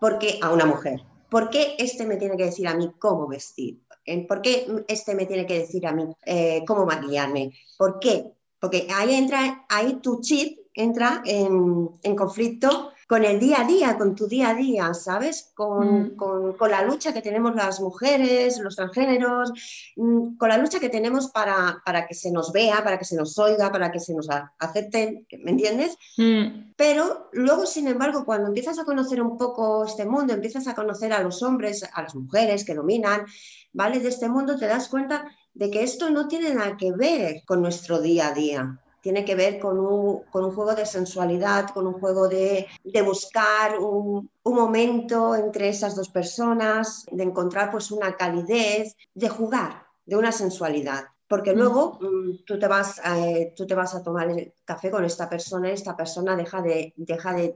Porque 0.00 0.38
a 0.40 0.52
una 0.52 0.66
mujer. 0.66 1.00
¿Por 1.28 1.50
qué 1.50 1.74
este 1.78 2.06
me 2.06 2.16
tiene 2.16 2.36
que 2.36 2.44
decir 2.44 2.68
a 2.68 2.76
mí 2.76 2.92
cómo 2.98 3.26
vestir? 3.26 3.80
¿Por 4.28 4.42
qué 4.42 4.66
este 4.88 5.14
me 5.14 5.26
tiene 5.26 5.46
que 5.46 5.60
decir 5.60 5.86
a 5.86 5.92
mí 5.92 6.04
eh, 6.26 6.62
cómo 6.66 6.86
maquillarme? 6.86 7.52
¿Por 7.78 7.98
qué? 8.00 8.32
Porque 8.60 8.86
ahí 8.94 9.14
entra, 9.14 9.66
ahí 9.68 10.00
tu 10.02 10.20
chip 10.20 10.58
entra 10.74 11.22
en, 11.24 11.90
en 12.02 12.16
conflicto 12.16 12.90
con 13.08 13.24
el 13.24 13.38
día 13.38 13.60
a 13.60 13.64
día, 13.64 13.98
con 13.98 14.14
tu 14.14 14.26
día 14.26 14.50
a 14.50 14.54
día, 14.54 14.94
¿sabes? 14.94 15.52
Con, 15.54 16.02
mm. 16.02 16.16
con, 16.16 16.52
con 16.54 16.70
la 16.70 16.82
lucha 16.82 17.12
que 17.12 17.22
tenemos 17.22 17.54
las 17.54 17.80
mujeres, 17.80 18.58
los 18.58 18.76
transgéneros, 18.76 19.52
mm, 19.96 20.36
con 20.36 20.48
la 20.48 20.58
lucha 20.58 20.80
que 20.80 20.88
tenemos 20.88 21.28
para, 21.28 21.82
para, 21.84 22.06
que 22.06 22.14
se 22.14 22.30
nos 22.30 22.52
vea, 22.52 22.82
para 22.82 22.98
que 22.98 23.04
se 23.04 23.16
nos 23.16 23.38
oiga, 23.38 23.70
para 23.70 23.90
que 23.90 24.00
se 24.00 24.14
nos 24.14 24.28
acepten, 24.58 25.26
¿me 25.42 25.50
entiendes? 25.50 25.96
Mm. 26.16 26.72
Pero 26.76 27.28
luego, 27.32 27.66
sin 27.66 27.88
embargo, 27.88 28.24
cuando 28.24 28.48
empiezas 28.48 28.78
a 28.78 28.84
conocer 28.84 29.20
un 29.20 29.36
poco 29.36 29.84
este 29.84 30.04
mundo, 30.04 30.32
empiezas 30.32 30.66
a 30.66 30.74
conocer 30.74 31.12
a 31.12 31.22
los 31.22 31.42
hombres, 31.42 31.88
a 31.92 32.02
las 32.02 32.14
mujeres 32.14 32.64
que 32.64 32.74
dominan, 32.74 33.26
¿vale? 33.72 34.00
De 34.00 34.08
este 34.08 34.28
mundo, 34.28 34.58
te 34.58 34.66
das 34.66 34.88
cuenta 34.88 35.26
de 35.52 35.70
que 35.70 35.82
esto 35.82 36.10
no 36.10 36.26
tiene 36.26 36.52
nada 36.54 36.76
que 36.76 36.92
ver 36.92 37.42
con 37.46 37.62
nuestro 37.62 38.00
día 38.00 38.28
a 38.28 38.32
día 38.32 38.80
tiene 39.04 39.22
que 39.22 39.34
ver 39.34 39.58
con 39.58 39.78
un, 39.78 40.22
juego 40.30 40.74
de 40.74 40.86
sensualidad, 40.86 41.68
con 41.74 41.86
un 41.86 41.92
juego 42.00 42.26
de, 42.26 42.66
buscar 43.04 43.78
un, 43.78 44.30
momento 44.42 45.36
entre 45.36 45.68
esas 45.68 45.94
dos 45.94 46.08
personas, 46.08 47.04
de 47.10 47.22
encontrar 47.22 47.70
pues 47.70 47.90
una 47.90 48.16
calidez, 48.16 48.96
de 49.12 49.28
jugar, 49.28 49.84
de 50.06 50.16
una 50.16 50.32
sensualidad. 50.32 51.04
Porque 51.28 51.52
mm. 51.52 51.58
luego 51.58 51.98
mm, 52.00 52.44
tú, 52.46 52.58
te 52.58 52.66
vas, 52.66 52.98
eh, 53.04 53.52
tú 53.54 53.66
te 53.66 53.74
vas 53.74 53.94
a 53.94 54.02
tomar 54.02 54.30
el 54.30 54.54
café 54.64 54.90
con 54.90 55.04
esta 55.04 55.28
persona 55.28 55.68
y 55.68 55.72
esta 55.72 55.94
persona 55.94 56.34
deja 56.34 56.62
de, 56.62 56.94
deja 56.96 57.34
de, 57.34 57.54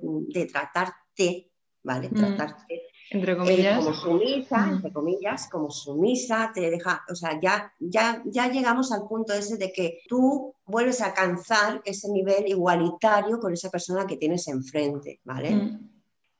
tratarte, 0.52 1.50
¿vale? 1.82 2.10
Mm. 2.10 2.14
Tratarte 2.14 2.82
entre 3.10 3.36
comillas. 3.36 3.78
como 3.78 3.94
sumisa, 3.94 4.68
entre 4.70 4.92
comillas, 4.92 5.48
como 5.48 5.70
sumisa, 5.70 6.50
te 6.54 6.70
deja, 6.70 7.04
o 7.08 7.14
sea, 7.14 7.40
ya, 7.40 7.72
ya, 7.78 8.22
ya 8.26 8.48
llegamos 8.48 8.92
al 8.92 9.06
punto 9.06 9.32
ese 9.32 9.56
de 9.56 9.72
que 9.72 10.00
tú 10.08 10.54
vuelves 10.66 11.00
a 11.00 11.06
alcanzar 11.06 11.80
ese 11.84 12.10
nivel 12.10 12.46
igualitario 12.48 13.38
con 13.38 13.52
esa 13.52 13.70
persona 13.70 14.06
que 14.06 14.16
tienes 14.16 14.48
enfrente, 14.48 15.20
¿vale? 15.24 15.50
Mm. 15.50 15.88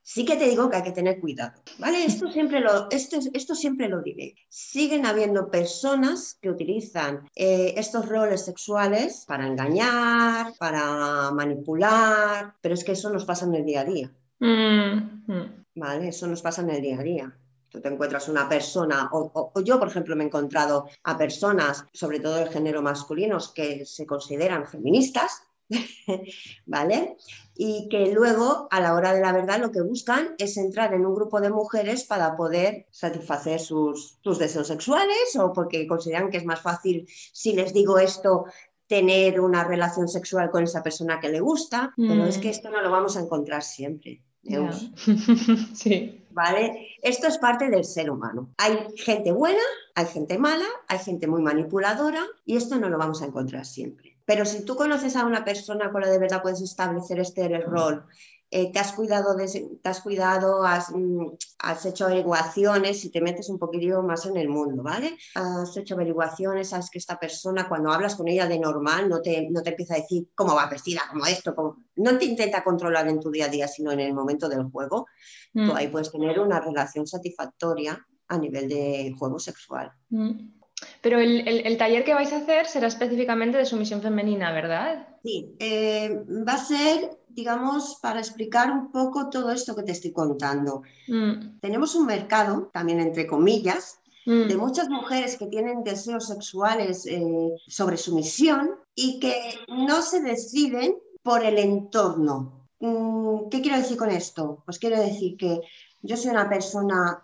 Sí 0.03 0.25
que 0.25 0.37
te 0.37 0.49
digo 0.49 0.71
que 0.71 0.77
hay 0.77 0.83
que 0.83 0.93
tener 0.93 1.21
cuidado, 1.21 1.61
¿vale? 1.79 2.03
Esto 2.03 2.33
siempre 2.33 2.61
lo, 2.61 2.91
esto, 2.91 3.19
esto 3.35 3.55
siempre 3.55 3.91
lo 3.91 4.01
diré. 4.01 4.37
Siguen 4.49 5.05
habiendo 5.05 5.51
personas 5.51 6.39
que 6.41 6.49
utilizan 6.49 7.29
eh, 7.35 7.75
estos 7.77 8.09
roles 8.09 8.43
sexuales 8.43 9.25
para 9.29 9.47
engañar, 9.47 10.55
para 10.59 11.31
manipular, 11.33 12.55
pero 12.63 12.73
es 12.73 12.85
que 12.85 12.93
eso 12.93 13.11
nos 13.11 13.27
pasa 13.27 13.45
en 13.45 13.55
el 13.57 13.67
día 13.67 13.83
a 13.83 13.85
día. 13.85 14.11
Mm, 14.41 15.31
mm. 15.31 15.65
¿Vale? 15.79 16.09
Eso 16.09 16.27
nos 16.27 16.43
pasa 16.43 16.63
en 16.63 16.71
el 16.71 16.83
día 16.83 16.99
a 16.99 17.03
día. 17.03 17.39
Tú 17.71 17.81
te 17.81 17.89
encuentras 17.89 18.29
una 18.29 18.49
persona, 18.49 19.11
o, 19.13 19.53
yo, 19.63 19.79
por 19.79 19.89
ejemplo, 19.89 20.17
me 20.17 20.25
he 20.25 20.27
encontrado 20.27 20.89
a 21.05 21.19
personas, 21.19 21.85
sobre 21.93 22.21
todo 22.21 22.37
del 22.37 22.49
género 22.49 22.81
masculinos, 22.81 23.53
que 23.53 23.85
se 23.85 24.07
consideran 24.07 24.67
feministas, 24.67 25.43
¿vale? 26.67 27.17
Y 27.55 27.89
que 27.91 28.11
luego, 28.11 28.69
a 28.71 28.81
la 28.81 28.95
hora 28.95 29.13
de 29.13 29.21
la 29.21 29.33
verdad, 29.33 29.61
lo 29.61 29.71
que 29.71 29.83
buscan 29.83 30.35
es 30.39 30.57
entrar 30.57 30.95
en 30.95 31.05
un 31.05 31.15
grupo 31.15 31.43
de 31.43 31.51
mujeres 31.51 32.05
para 32.05 32.37
poder 32.37 32.87
satisfacer 32.91 33.61
sus, 33.61 34.19
sus 34.23 34.39
deseos 34.39 34.69
sexuales 34.69 35.37
o 35.39 35.53
porque 35.53 35.87
consideran 35.87 36.31
que 36.31 36.39
es 36.39 36.47
más 36.47 36.63
fácil, 36.63 37.07
si 37.33 37.53
les 37.53 37.75
digo 37.75 37.99
esto, 37.99 38.47
tener 38.87 39.41
una 39.41 39.63
relación 39.63 40.09
sexual 40.09 40.51
con 40.51 40.65
esa 40.65 40.83
persona 40.83 41.21
que 41.21 41.29
le 41.29 41.41
gusta, 41.41 41.93
pero 41.97 42.25
es 42.25 42.39
mm. 42.39 42.41
que 42.41 42.49
esto 42.49 42.71
no 42.71 42.81
lo 42.81 42.91
vamos 42.91 43.19
a 43.19 43.21
encontrar 43.21 43.63
siempre. 43.63 44.23
sí. 45.75 46.27
¿Vale? 46.31 46.89
Esto 47.03 47.27
es 47.27 47.39
parte 47.39 47.69
del 47.69 47.85
ser 47.85 48.11
humano. 48.11 48.51
Hay 48.59 48.79
gente 48.97 49.33
buena, 49.33 49.63
hay 49.95 50.07
gente 50.07 50.39
mala, 50.39 50.67
hay 50.87 50.99
gente 50.99 51.27
muy 51.27 51.43
manipuladora 51.43 52.25
y 52.45 52.57
esto 52.57 52.79
no 52.79 52.89
lo 52.89 52.99
vamos 52.99 53.23
a 53.23 53.27
encontrar 53.27 53.67
siempre. 53.67 54.18
Pero 54.29 54.45
si 54.45 54.63
tú 54.63 54.77
conoces 54.77 55.17
a 55.17 55.25
una 55.25 55.43
persona 55.43 55.91
con 55.91 56.03
la 56.03 56.09
de 56.09 56.19
verdad 56.19 56.43
puedes 56.43 56.61
establecer 56.61 57.19
este 57.19 57.49
rol 57.61 58.05
eh, 58.51 58.71
te 58.73 58.79
has 58.79 58.93
cuidado, 58.93 59.35
de, 59.35 59.45
has, 59.85 60.01
cuidado 60.01 60.63
mm, 60.63 61.27
has, 61.61 61.87
hecho 61.87 62.05
averiguaciones 62.05 63.05
y 63.07 63.11
te 63.11 63.23
metes 63.23 63.49
un 63.49 63.59
poquillo 63.59 64.03
más 64.03 64.27
en 64.27 64.37
el 64.37 64.51
mundo, 64.51 64.83
¿vale? 64.83 65.17
Has 65.35 65.75
hecho 65.79 65.95
averiguaciones, 65.95 66.69
sabes 66.69 66.91
que 66.91 66.99
esta 66.99 67.19
persona 67.19 67.69
cuando 67.69 67.91
hablas 67.91 68.17
con 68.17 68.29
ella 68.29 68.47
de 68.47 68.59
normal 68.59 69.09
no 69.09 69.23
te, 69.23 69.49
no 69.51 69.63
te 69.63 69.71
empieza 69.71 69.95
a 69.95 69.99
decir 69.99 70.29
cómo 70.35 70.55
va 70.55 70.67
vestida, 70.67 71.03
como 71.11 71.25
esto, 71.25 71.55
no 71.97 72.19
te 72.19 72.25
intenta 72.27 72.63
controlar 72.63 73.09
en 73.09 73.21
tu 73.21 73.31
día 73.31 73.47
a 73.47 73.51
día, 73.51 73.67
sino 73.67 73.93
en 73.93 74.01
el 74.01 74.13
momento 74.13 74.49
del 74.49 74.65
juego. 74.65 75.07
Tú 75.55 75.61
mm. 75.61 75.77
ahí 75.77 75.89
puedes 75.89 76.13
tener 76.13 76.39
una 76.39 76.61
relación 76.61 77.07
satisfactoria 77.07 78.07
a 78.29 78.39
nivel 78.39 78.69
de 78.69 79.15
juego 79.19 79.39
sexual. 79.39 79.91
Mm. 80.11 80.58
Pero 81.01 81.21
el, 81.21 81.77
taller 81.79 82.05
que 82.05 82.15
vais 82.15 82.33
a 82.33 82.39
hacer 82.39 82.67
será 82.67 82.89
específicamente 82.89 83.59
de 83.59 83.65
sumisión 83.65 84.03
femenina, 84.03 84.53
¿verdad? 84.53 85.07
Sí, 85.23 85.55
eh, 85.59 86.25
va 86.47 86.55
a 86.55 86.59
ser 86.59 87.19
digamos, 87.39 87.99
para 88.03 88.19
explicar 88.19 88.69
un 88.73 88.91
poco 88.91 89.31
todo 89.31 89.53
esto 89.53 89.77
que 89.77 89.85
te 89.85 89.93
estoy 89.93 90.13
contando. 90.13 90.83
Mm. 91.07 91.61
Tenemos 91.61 91.95
un 91.95 92.05
mercado, 92.05 92.69
también 92.73 92.99
entre 92.99 93.29
comillas, 93.29 94.01
mm. 94.27 94.49
de 94.49 94.57
muchas 94.57 94.89
mujeres 94.89 95.37
que 95.37 95.47
tienen 95.47 95.85
deseos 95.85 96.27
sexuales 96.27 97.07
eh, 97.07 97.55
sobre 97.69 97.97
sumisión 97.97 98.71
y 98.93 99.21
que 99.21 99.37
no 99.69 100.03
se 100.03 100.21
deciden 100.21 100.97
por 101.23 101.45
el 101.45 101.59
entorno. 101.59 102.67
Mm, 102.81 103.49
¿Qué 103.51 103.61
quiero 103.63 103.79
decir 103.79 103.97
con 103.97 104.11
esto? 104.11 104.63
Pues 104.65 104.81
quiero 104.81 105.01
decir 105.01 105.37
que 105.37 105.61
yo 106.03 106.17
soy 106.17 106.33
una 106.33 106.49
persona 106.49 107.23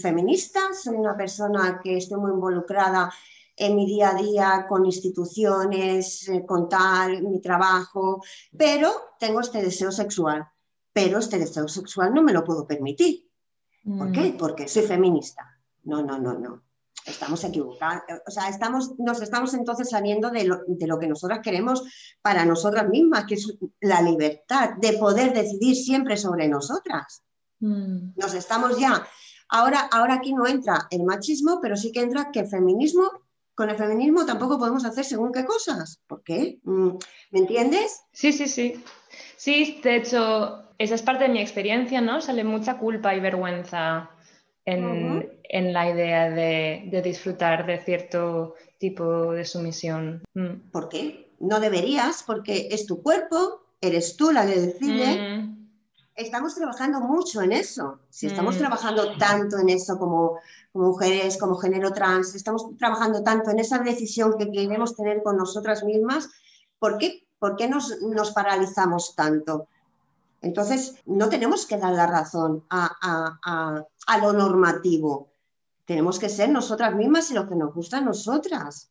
feminista, 0.00 0.60
soy 0.74 0.96
una 0.96 1.16
persona 1.16 1.80
que 1.82 1.96
estoy 1.96 2.18
muy 2.18 2.32
involucrada 2.32 3.12
en 3.56 3.76
mi 3.76 3.86
día 3.86 4.10
a 4.10 4.14
día 4.14 4.66
con 4.68 4.86
instituciones, 4.86 6.28
eh, 6.28 6.44
con 6.46 6.68
tal, 6.68 7.22
mi 7.22 7.40
trabajo, 7.40 8.22
pero 8.56 8.90
tengo 9.18 9.40
este 9.40 9.62
deseo 9.62 9.92
sexual, 9.92 10.46
pero 10.92 11.18
este 11.18 11.38
deseo 11.38 11.68
sexual 11.68 12.14
no 12.14 12.22
me 12.22 12.32
lo 12.32 12.44
puedo 12.44 12.66
permitir. 12.66 13.28
¿Por 13.84 14.12
qué? 14.12 14.32
Mm. 14.32 14.36
Porque 14.36 14.68
soy 14.68 14.82
feminista. 14.82 15.58
No, 15.84 16.02
no, 16.02 16.18
no, 16.18 16.38
no. 16.38 16.62
Estamos 17.04 17.42
equivocados. 17.42 18.02
O 18.26 18.30
sea, 18.30 18.48
estamos, 18.48 18.96
nos 18.98 19.20
estamos 19.20 19.54
entonces 19.54 19.90
saliendo 19.90 20.30
de 20.30 20.44
lo, 20.44 20.60
de 20.68 20.86
lo 20.86 21.00
que 21.00 21.08
nosotras 21.08 21.40
queremos 21.42 21.82
para 22.22 22.44
nosotras 22.44 22.88
mismas, 22.88 23.24
que 23.24 23.34
es 23.34 23.52
la 23.80 24.00
libertad 24.02 24.74
de 24.80 24.92
poder 24.94 25.32
decidir 25.34 25.74
siempre 25.74 26.16
sobre 26.16 26.46
nosotras. 26.46 27.22
Mm. 27.58 28.12
Nos 28.16 28.34
estamos 28.34 28.78
ya 28.78 29.04
Ahora, 29.54 29.86
ahora, 29.92 30.14
aquí 30.14 30.32
no 30.32 30.46
entra 30.46 30.88
el 30.90 31.02
machismo, 31.04 31.60
pero 31.60 31.76
sí 31.76 31.92
que 31.92 32.00
entra 32.00 32.30
que 32.32 32.40
el 32.40 32.46
feminismo 32.46 33.10
con 33.54 33.68
el 33.68 33.76
feminismo 33.76 34.24
tampoco 34.24 34.58
podemos 34.58 34.82
hacer 34.86 35.04
según 35.04 35.30
qué 35.30 35.44
cosas. 35.44 36.00
¿Por 36.06 36.22
qué? 36.22 36.58
Mm, 36.64 36.92
¿Me 37.32 37.38
entiendes? 37.38 38.00
Sí, 38.12 38.32
sí, 38.32 38.48
sí. 38.48 38.82
Sí, 39.36 39.78
de 39.84 39.96
hecho, 39.96 40.64
esa 40.78 40.94
es 40.94 41.02
parte 41.02 41.24
de 41.24 41.30
mi 41.30 41.42
experiencia, 41.42 42.00
¿no? 42.00 42.22
Sale 42.22 42.44
mucha 42.44 42.78
culpa 42.78 43.14
y 43.14 43.20
vergüenza 43.20 44.10
en, 44.64 45.72
la 45.74 45.90
idea 45.90 46.30
de, 46.30 47.02
disfrutar 47.04 47.66
de 47.66 47.76
cierto 47.76 48.54
tipo 48.78 49.32
de 49.32 49.44
sumisión. 49.44 50.22
Mm. 50.32 50.70
¿Por 50.70 50.88
qué? 50.88 51.30
No 51.40 51.60
deberías, 51.60 52.22
porque 52.22 52.68
es 52.70 52.86
tu 52.86 53.02
cuerpo, 53.02 53.66
eres 53.82 54.16
tú 54.16 54.32
la 54.32 54.46
que 54.46 54.58
decide. 54.58 55.40
Mm 55.40 55.51
estamos 56.14 56.54
trabajando 56.54 57.00
mucho 57.00 57.42
en 57.42 57.52
eso. 57.52 58.00
Si 58.10 58.26
estamos 58.26 58.56
mm. 58.56 58.58
trabajando 58.58 59.16
tanto 59.16 59.58
en 59.58 59.68
eso 59.70 59.98
como, 59.98 60.38
mujeres, 60.74 61.38
como 61.38 61.56
género 61.56 61.92
trans, 61.92 62.34
estamos 62.34 62.76
trabajando 62.78 63.22
tanto 63.22 63.50
en 63.50 63.58
esa 63.58 63.78
decisión 63.78 64.36
que 64.38 64.50
queremos 64.50 64.96
tener 64.96 65.22
con 65.22 65.36
nosotras 65.36 65.84
mismas, 65.84 66.30
¿por 66.78 66.98
qué, 66.98 67.26
por 67.38 67.56
qué 67.56 67.68
nos, 67.68 68.00
nos, 68.02 68.32
paralizamos 68.32 69.14
tanto? 69.14 69.66
Entonces, 70.40 70.96
no 71.06 71.28
tenemos 71.28 71.66
que 71.66 71.78
dar 71.78 71.92
la 71.92 72.06
razón 72.06 72.64
a, 72.68 72.90
a, 74.06 74.18
lo 74.18 74.32
normativo. 74.32 75.28
Tenemos 75.84 76.18
que 76.18 76.28
ser 76.28 76.48
nosotras 76.48 76.94
mismas 76.94 77.30
y 77.30 77.34
lo 77.34 77.48
que 77.48 77.54
nos 77.54 77.72
gusta 77.74 77.98
a 77.98 78.00
nosotras. 78.00 78.90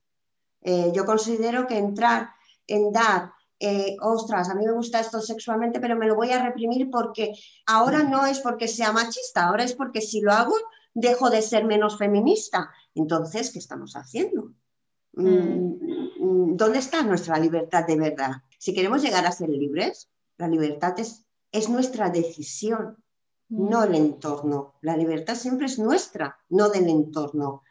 Eh, 0.61 0.91
yo 0.93 1.05
considero 1.05 1.67
que 1.67 1.77
entrar 1.77 2.31
en 2.67 2.91
dar 2.91 3.33
eh, 3.61 3.95
ostras, 4.01 4.49
a 4.49 4.55
mí 4.55 4.65
me 4.65 4.71
gusta 4.71 4.99
esto 4.99 5.21
sexualmente, 5.21 5.79
pero 5.79 5.95
me 5.95 6.07
lo 6.07 6.15
voy 6.15 6.31
a 6.31 6.43
reprimir 6.43 6.89
porque 6.89 7.33
ahora 7.67 8.01
no 8.01 8.25
es 8.25 8.39
porque 8.39 8.67
sea 8.67 8.91
machista, 8.91 9.45
ahora 9.45 9.63
es 9.63 9.73
porque 9.73 10.01
si 10.01 10.19
lo 10.19 10.31
hago 10.31 10.55
dejo 10.93 11.29
de 11.29 11.41
ser 11.41 11.65
menos 11.65 11.97
feminista. 11.97 12.71
Entonces, 12.95 13.51
¿qué 13.51 13.59
estamos 13.59 13.95
haciendo? 13.95 14.51
Mm, 15.13 15.25
mm, 16.19 16.57
¿Dónde 16.57 16.79
está 16.79 17.03
nuestra 17.03 17.37
libertad 17.37 17.85
de 17.85 17.97
verdad? 17.97 18.31
Si 18.57 18.73
queremos 18.73 19.01
llegar 19.01 19.25
a 19.25 19.31
ser 19.31 19.49
libres, 19.49 20.09
la 20.37 20.47
libertad 20.47 20.99
es, 20.99 21.25
es 21.51 21.69
nuestra 21.69 22.09
decisión, 22.09 22.97
no 23.49 23.83
el 23.83 23.95
entorno. 23.95 24.75
La 24.81 24.97
libertad 24.97 25.35
siempre 25.35 25.67
es 25.67 25.77
nuestra, 25.77 26.39
no 26.49 26.69
del 26.69 26.89
entorno. 26.89 27.63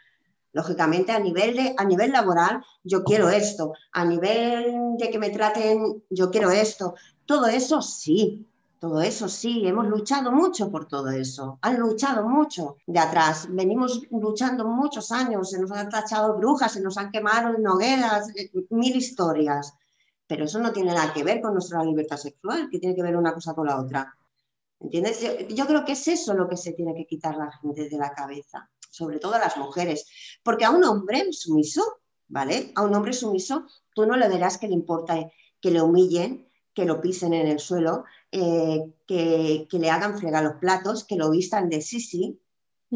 Lógicamente, 0.53 1.13
a 1.13 1.21
nivel, 1.21 1.57
de, 1.57 1.75
a 1.77 1.85
nivel 1.85 2.13
laboral, 2.13 2.65
yo 2.83 3.05
quiero 3.05 3.29
esto. 3.29 3.73
A 3.93 4.05
nivel 4.05 4.97
de 4.99 5.11
que 5.11 5.19
me 5.19 5.31
traten, 5.31 6.03
yo 6.11 6.31
quiero 6.31 6.51
esto. 6.51 6.95
Todo 7.25 7.47
eso 7.47 7.81
sí, 7.83 8.47
todo 8.81 9.01
eso 9.03 9.29
sí. 9.29 9.67
Hemos 9.67 9.87
luchado 9.87 10.33
mucho 10.33 10.71
por 10.71 10.87
todo 10.87 11.11
eso. 11.11 11.59
Han 11.63 11.79
luchado 11.79 12.29
mucho 12.29 12.77
de 12.87 12.99
atrás. 12.99 13.47
Venimos 13.51 14.03
luchando 14.11 14.67
muchos 14.67 15.13
años. 15.13 15.51
Se 15.51 15.61
nos 15.61 15.71
han 15.71 15.89
tachado 15.89 16.37
brujas, 16.37 16.73
se 16.73 16.81
nos 16.81 16.99
han 16.99 17.11
quemado 17.11 17.55
en 17.55 17.67
hogueras, 17.67 18.31
eh, 18.37 18.51
mil 18.71 18.97
historias. 18.97 19.75
Pero 20.27 20.45
eso 20.45 20.59
no 20.59 20.73
tiene 20.73 20.95
nada 20.95 21.13
que 21.13 21.25
ver 21.25 21.41
con 21.41 21.53
nuestra 21.53 21.85
libertad 21.85 22.17
sexual, 22.17 22.69
que 22.71 22.79
tiene 22.79 22.95
que 22.95 23.03
ver 23.03 23.17
una 23.17 23.35
cosa 23.35 23.55
con 23.55 23.67
la 23.67 23.81
otra. 23.81 24.17
¿Entiendes? 24.81 25.21
Yo, 25.51 25.67
creo 25.67 25.85
que 25.85 25.93
es 25.93 26.09
eso 26.09 26.33
lo 26.35 26.49
que 26.49 26.57
se 26.57 26.73
tiene 26.73 26.95
que 26.95 27.07
quitar 27.07 27.37
la 27.37 27.53
gente 27.53 27.89
de 27.89 27.99
la 27.99 28.13
cabeza, 28.13 28.71
sobre 28.91 29.19
todo 29.19 29.35
a 29.35 29.39
las 29.39 29.57
mujeres. 29.57 30.07
Porque 30.43 30.65
a 30.65 30.71
un 30.71 30.85
hombre 30.85 31.33
sumiso, 31.33 31.83
¿vale? 32.29 32.73
A 32.75 32.83
un 32.83 32.95
hombre 32.95 33.13
sumiso, 33.13 33.67
tú 33.95 34.07
no 34.07 34.17
le 34.17 34.29
verás 34.29 34.59
que 34.59 34.69
le 34.69 34.75
importa 34.75 35.17
que 35.61 35.71
le 35.71 35.83
humillen, 35.83 36.49
que 36.75 36.85
lo 36.85 37.01
pisen 37.01 37.35
en 37.35 37.47
el 37.47 37.59
suelo, 37.59 38.05
eh, 38.31 38.95
que, 39.07 39.67
le 39.71 39.91
hagan 39.91 40.19
fregar 40.19 40.45
los 40.45 40.55
platos, 40.55 41.05
que 41.05 41.17
lo 41.17 41.31
vistan 41.31 41.69
de 41.69 41.81
sí, 41.81 42.01
sí. 42.01 42.41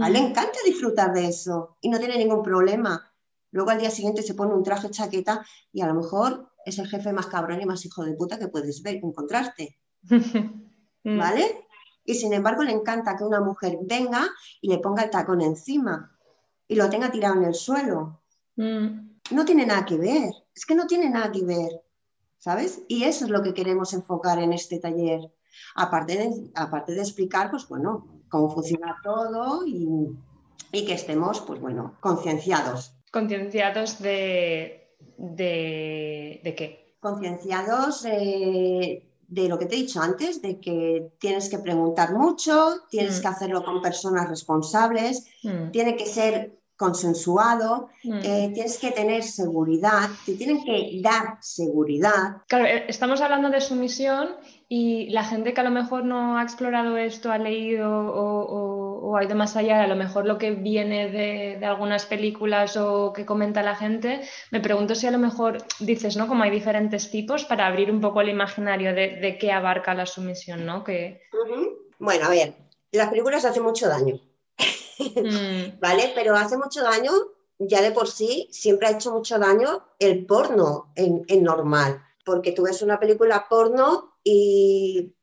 A 0.00 0.08
él 0.08 0.14
le 0.14 0.18
encanta 0.18 0.58
disfrutar 0.64 1.12
de 1.12 1.28
eso 1.28 1.76
y 1.80 1.88
no 1.88 1.98
tiene 1.98 2.18
ningún 2.18 2.42
problema. 2.42 3.12
Luego 3.52 3.70
al 3.70 3.78
día 3.78 3.90
siguiente 3.90 4.22
se 4.22 4.34
pone 4.34 4.52
un 4.52 4.64
traje 4.64 4.90
chaqueta 4.90 5.46
y 5.72 5.82
a 5.82 5.86
lo 5.86 5.94
mejor 5.94 6.50
es 6.66 6.78
el 6.78 6.88
jefe 6.88 7.12
más 7.12 7.26
cabrón 7.26 7.60
y 7.60 7.66
más 7.66 7.84
hijo 7.84 8.04
de 8.04 8.14
puta 8.14 8.38
que 8.38 8.48
puedes 8.48 8.82
ver, 8.82 8.96
encontrarte. 8.96 9.78
¿Vale? 11.04 11.63
Y 12.04 12.14
sin 12.14 12.32
embargo 12.32 12.62
le 12.62 12.72
encanta 12.72 13.16
que 13.16 13.24
una 13.24 13.40
mujer 13.40 13.78
venga 13.82 14.28
y 14.60 14.68
le 14.68 14.78
ponga 14.78 15.04
el 15.04 15.10
tacón 15.10 15.40
encima 15.40 16.14
y 16.68 16.76
lo 16.76 16.88
tenga 16.90 17.10
tirado 17.10 17.36
en 17.36 17.44
el 17.44 17.54
suelo. 17.54 18.20
Mm. 18.56 19.14
No 19.30 19.44
tiene 19.44 19.66
nada 19.66 19.84
que 19.84 19.96
ver, 19.96 20.30
es 20.54 20.66
que 20.66 20.74
no 20.74 20.86
tiene 20.86 21.08
nada 21.08 21.32
que 21.32 21.44
ver, 21.44 21.82
¿sabes? 22.38 22.82
Y 22.88 23.04
eso 23.04 23.24
es 23.24 23.30
lo 23.30 23.42
que 23.42 23.54
queremos 23.54 23.94
enfocar 23.94 24.38
en 24.38 24.52
este 24.52 24.78
taller. 24.78 25.32
Aparte 25.74 26.16
de, 26.16 26.50
aparte 26.54 26.92
de 26.92 27.00
explicar, 27.00 27.50
pues 27.50 27.66
bueno, 27.68 28.06
cómo 28.28 28.50
funciona 28.50 28.96
todo 29.02 29.66
y, 29.66 30.08
que 30.72 30.92
estemos, 30.92 31.40
pues 31.40 31.60
bueno, 31.60 31.96
concienciados. 32.00 32.94
Concienciados 33.12 34.00
de, 34.00 34.96
de, 35.16 36.40
de 36.42 36.54
qué? 36.54 36.96
Concienciados 37.00 38.04
eh, 38.06 39.08
de 39.34 39.48
lo 39.48 39.58
que 39.58 39.66
te 39.66 39.74
he 39.74 39.78
dicho 39.78 40.00
antes, 40.00 40.40
de 40.40 40.60
que 40.60 41.12
tienes 41.18 41.48
que 41.48 41.58
preguntar 41.58 42.14
mucho, 42.14 42.82
tienes 42.88 43.18
mm. 43.18 43.22
que 43.22 43.28
hacerlo 43.28 43.64
con 43.64 43.82
personas 43.82 44.28
responsables, 44.28 45.26
mm. 45.42 45.70
tiene 45.72 45.96
que 45.96 46.06
ser 46.06 46.56
consensuado, 46.76 47.88
mm. 48.02 48.18
eh, 48.22 48.50
tienes 48.52 48.78
que 48.78 48.90
tener 48.90 49.22
seguridad, 49.22 50.10
te 50.26 50.34
tienen 50.34 50.64
que 50.64 51.00
dar 51.00 51.38
seguridad. 51.40 52.42
Claro, 52.48 52.64
eh, 52.64 52.84
estamos 52.88 53.20
hablando 53.20 53.48
de 53.50 53.60
sumisión 53.60 54.30
y 54.68 55.08
la 55.10 55.22
gente 55.24 55.54
que 55.54 55.60
a 55.60 55.64
lo 55.64 55.70
mejor 55.70 56.04
no 56.04 56.36
ha 56.36 56.42
explorado 56.42 56.96
esto, 56.96 57.30
ha 57.30 57.38
leído 57.38 57.88
o, 57.88 59.16
ha 59.16 59.22
ido 59.22 59.36
más 59.36 59.54
allá, 59.54 59.84
a 59.84 59.86
lo 59.86 59.94
mejor 59.94 60.26
lo 60.26 60.38
que 60.38 60.50
viene 60.50 61.08
de, 61.10 61.64
algunas 61.64 62.06
películas 62.06 62.76
o 62.76 63.12
que 63.12 63.24
comenta 63.24 63.62
la 63.62 63.76
gente, 63.76 64.22
me 64.50 64.60
pregunto 64.60 64.96
si 64.96 65.06
a 65.06 65.12
lo 65.12 65.18
mejor 65.18 65.58
dices, 65.78 66.16
¿no? 66.16 66.26
Como 66.26 66.42
hay 66.42 66.50
diferentes 66.50 67.10
tipos 67.10 67.44
para 67.44 67.66
abrir 67.66 67.92
un 67.92 68.00
poco 68.00 68.20
el 68.20 68.30
imaginario 68.30 68.92
de, 68.92 69.36
qué 69.38 69.52
abarca 69.52 69.94
la 69.94 70.06
sumisión, 70.06 70.66
¿no? 70.66 70.82
Que... 70.82 71.20
Bueno, 72.00 72.26
a 72.26 72.30
ver, 72.30 72.54
las 72.90 73.08
películas 73.08 73.44
hacen 73.44 73.62
mucho 73.62 73.88
daño. 73.88 74.18
Mm. 74.98 75.78
¿Vale? 75.80 76.12
Pero 76.14 76.36
hace 76.36 76.56
mucho 76.56 76.82
daño, 76.82 77.12
ya 77.58 77.82
de 77.82 77.92
por 77.92 78.08
sí, 78.08 78.48
siempre 78.50 78.88
ha 78.88 78.92
hecho 78.92 79.12
mucho 79.12 79.38
daño 79.38 79.84
el 79.98 80.26
porno 80.26 80.92
en, 80.96 81.24
normal. 81.42 82.02
Porque 82.24 82.52
tú 82.52 82.62
ves 82.62 82.82
una 82.82 82.98
película 82.98 83.46
porno 83.48 84.18
y 84.22 85.14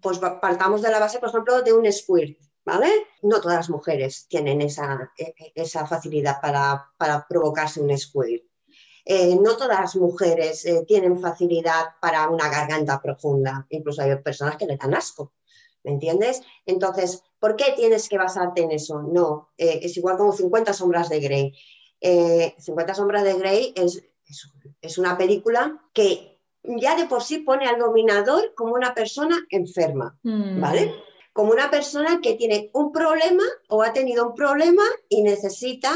pues 0.00 0.18
partamos 0.18 0.82
de 0.82 0.90
la 0.90 0.98
base, 0.98 1.18
por 1.18 1.28
ejemplo, 1.28 1.62
de 1.62 1.72
un 1.72 1.90
squirt, 1.92 2.38
¿vale? 2.64 2.88
No 3.22 3.40
todas 3.40 3.58
las 3.58 3.70
mujeres 3.70 4.26
tienen 4.28 4.62
esa, 4.62 5.12
e, 5.18 5.34
e, 5.38 5.52
esa 5.54 5.86
facilidad 5.86 6.40
para, 6.40 7.26
provocarse 7.28 7.80
un 7.80 7.96
squirt. 7.96 8.44
Eh, 9.04 9.36
no 9.40 9.56
todas 9.56 9.78
las 9.78 9.96
mujeres 9.96 10.64
eh, 10.64 10.84
tienen 10.84 11.20
facilidad 11.20 11.84
para 12.00 12.28
una 12.28 12.48
garganta 12.48 13.00
profunda, 13.00 13.64
incluso 13.68 14.02
hay 14.02 14.16
personas 14.16 14.56
que 14.56 14.66
le 14.66 14.76
dan 14.76 14.94
asco. 14.94 15.32
¿Me 15.86 15.92
entiendes? 15.92 16.42
Entonces, 16.66 17.22
¿por 17.38 17.54
qué 17.54 17.72
tienes 17.76 18.08
que 18.08 18.18
basarte 18.18 18.62
en 18.62 18.72
eso? 18.72 19.02
No, 19.02 19.50
eh, 19.56 19.78
es 19.84 19.96
igual 19.96 20.16
como 20.16 20.32
50 20.32 20.72
sombras 20.72 21.08
de 21.08 21.20
Grey. 21.20 21.54
50 22.00 22.92
eh, 22.92 22.94
sombras 22.94 23.22
de 23.22 23.34
Grey 23.34 23.72
es, 23.76 24.02
es, 24.82 24.98
una 24.98 25.16
película 25.16 25.80
que 25.94 26.40
ya 26.64 26.96
de 26.96 27.06
por 27.06 27.22
sí 27.22 27.38
pone 27.38 27.66
al 27.66 27.78
dominador 27.78 28.52
como 28.56 28.74
una 28.74 28.94
persona 28.94 29.38
enferma, 29.48 30.18
mm. 30.24 30.60
¿vale? 30.60 30.92
Como 31.32 31.52
una 31.52 31.70
persona 31.70 32.20
que 32.20 32.34
tiene 32.34 32.68
un 32.74 32.90
problema 32.90 33.44
o 33.68 33.84
ha 33.84 33.92
tenido 33.92 34.26
un 34.26 34.34
problema 34.34 34.82
y 35.08 35.22
necesita, 35.22 35.92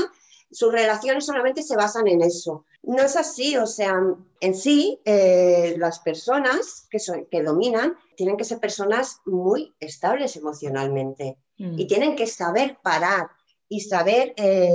sus 0.52 0.70
relaciones 0.70 1.26
solamente 1.26 1.64
se 1.64 1.74
basan 1.74 2.06
en 2.06 2.22
eso. 2.22 2.64
No 2.82 3.02
es 3.02 3.16
así, 3.16 3.56
o 3.56 3.66
sea, 3.66 4.00
en 4.40 4.54
sí, 4.54 5.00
eh, 5.04 5.74
las 5.78 5.98
personas 5.98 6.86
que, 6.90 6.98
son, 6.98 7.26
que 7.30 7.42
dominan 7.42 7.94
tienen 8.16 8.36
que 8.36 8.44
ser 8.44 8.58
personas 8.58 9.20
muy 9.26 9.74
estables 9.80 10.36
emocionalmente 10.36 11.36
mm. 11.58 11.78
y 11.78 11.86
tienen 11.86 12.16
que 12.16 12.26
saber 12.26 12.78
parar 12.82 13.28
y 13.68 13.80
saber, 13.80 14.32
eh, 14.36 14.70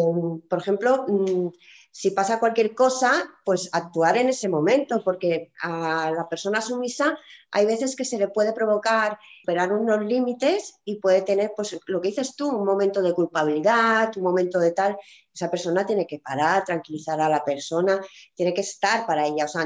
por 0.50 0.60
ejemplo, 0.60 1.06
mm, 1.08 1.50
si 1.98 2.12
pasa 2.12 2.42
cualquier 2.42 2.76
cosa, 2.76 3.24
pues 3.46 3.70
actuar 3.72 4.18
en 4.18 4.28
ese 4.28 4.50
momento, 4.50 5.02
porque 5.02 5.54
a 5.62 6.12
la 6.12 6.28
persona 6.28 6.60
sumisa 6.60 7.18
hay 7.52 7.66
veces 7.66 7.96
que 7.96 8.04
se 8.04 8.18
le 8.18 8.28
puede 8.28 8.52
provocar 8.52 9.18
superar 9.40 9.72
unos 9.72 10.04
límites 10.04 10.82
y 10.84 11.00
puede 11.00 11.22
tener, 11.22 11.54
pues 11.56 11.80
lo 11.86 12.02
que 12.02 12.10
dices 12.10 12.36
tú, 12.36 12.50
un 12.50 12.66
momento 12.66 13.02
de 13.02 13.14
culpabilidad, 13.14 14.12
un 14.18 14.24
momento 14.24 14.60
de 14.60 14.72
tal. 14.72 14.98
Esa 15.34 15.50
persona 15.50 15.86
tiene 15.86 16.06
que 16.06 16.20
parar, 16.20 16.66
tranquilizar 16.66 17.22
a 17.22 17.30
la 17.30 17.46
persona, 17.46 18.02
tiene 18.34 18.54
que 18.54 18.60
estar 18.62 19.06
para 19.06 19.26
ella. 19.26 19.46
O 19.46 19.48
sea, 19.48 19.66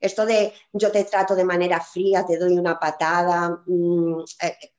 esto 0.00 0.26
de 0.26 0.52
yo 0.74 0.92
te 0.92 1.04
trato 1.04 1.34
de 1.34 1.44
manera 1.46 1.80
fría, 1.80 2.26
te 2.26 2.36
doy 2.36 2.58
una 2.58 2.78
patada, 2.78 3.62
mm, 3.64 4.24
eh, 4.42 4.73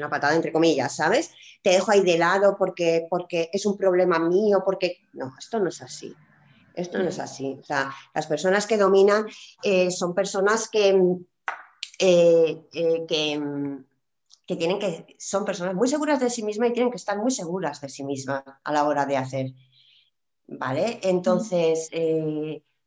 una 0.00 0.10
patada 0.10 0.34
entre 0.34 0.52
comillas, 0.52 0.94
¿sabes? 0.96 1.30
Te 1.62 1.70
dejo 1.70 1.90
ahí 1.90 2.00
de 2.02 2.18
lado 2.18 2.56
porque, 2.58 3.06
porque 3.08 3.50
es 3.52 3.66
un 3.66 3.76
problema 3.76 4.18
mío, 4.18 4.62
porque 4.64 4.98
no, 5.12 5.32
esto 5.38 5.58
no 5.60 5.68
es 5.68 5.80
así. 5.82 6.14
Esto 6.74 6.98
no 6.98 7.08
es 7.08 7.18
así. 7.18 7.58
O 7.60 7.64
sea, 7.64 7.92
las 8.14 8.26
personas 8.26 8.66
que 8.66 8.78
dominan 8.78 9.26
eh, 9.62 9.90
son 9.90 10.14
personas 10.14 10.68
que, 10.68 10.90
eh, 11.98 12.62
eh, 12.72 13.04
que, 13.06 14.56
tienen 14.56 14.78
que, 14.78 15.16
son 15.18 15.44
personas 15.44 15.74
muy 15.74 15.88
seguras 15.88 16.20
de 16.20 16.30
sí 16.30 16.42
mismas 16.42 16.70
y 16.70 16.72
tienen 16.72 16.90
que 16.90 16.96
estar 16.96 17.18
muy 17.18 17.30
seguras 17.30 17.80
de 17.80 17.88
sí 17.88 18.04
mismas 18.04 18.42
a 18.64 18.72
la 18.72 18.84
hora 18.84 19.06
de 19.06 19.16
hacer. 19.16 19.52
¿Vale? 20.46 20.98
Entonces, 21.02 21.88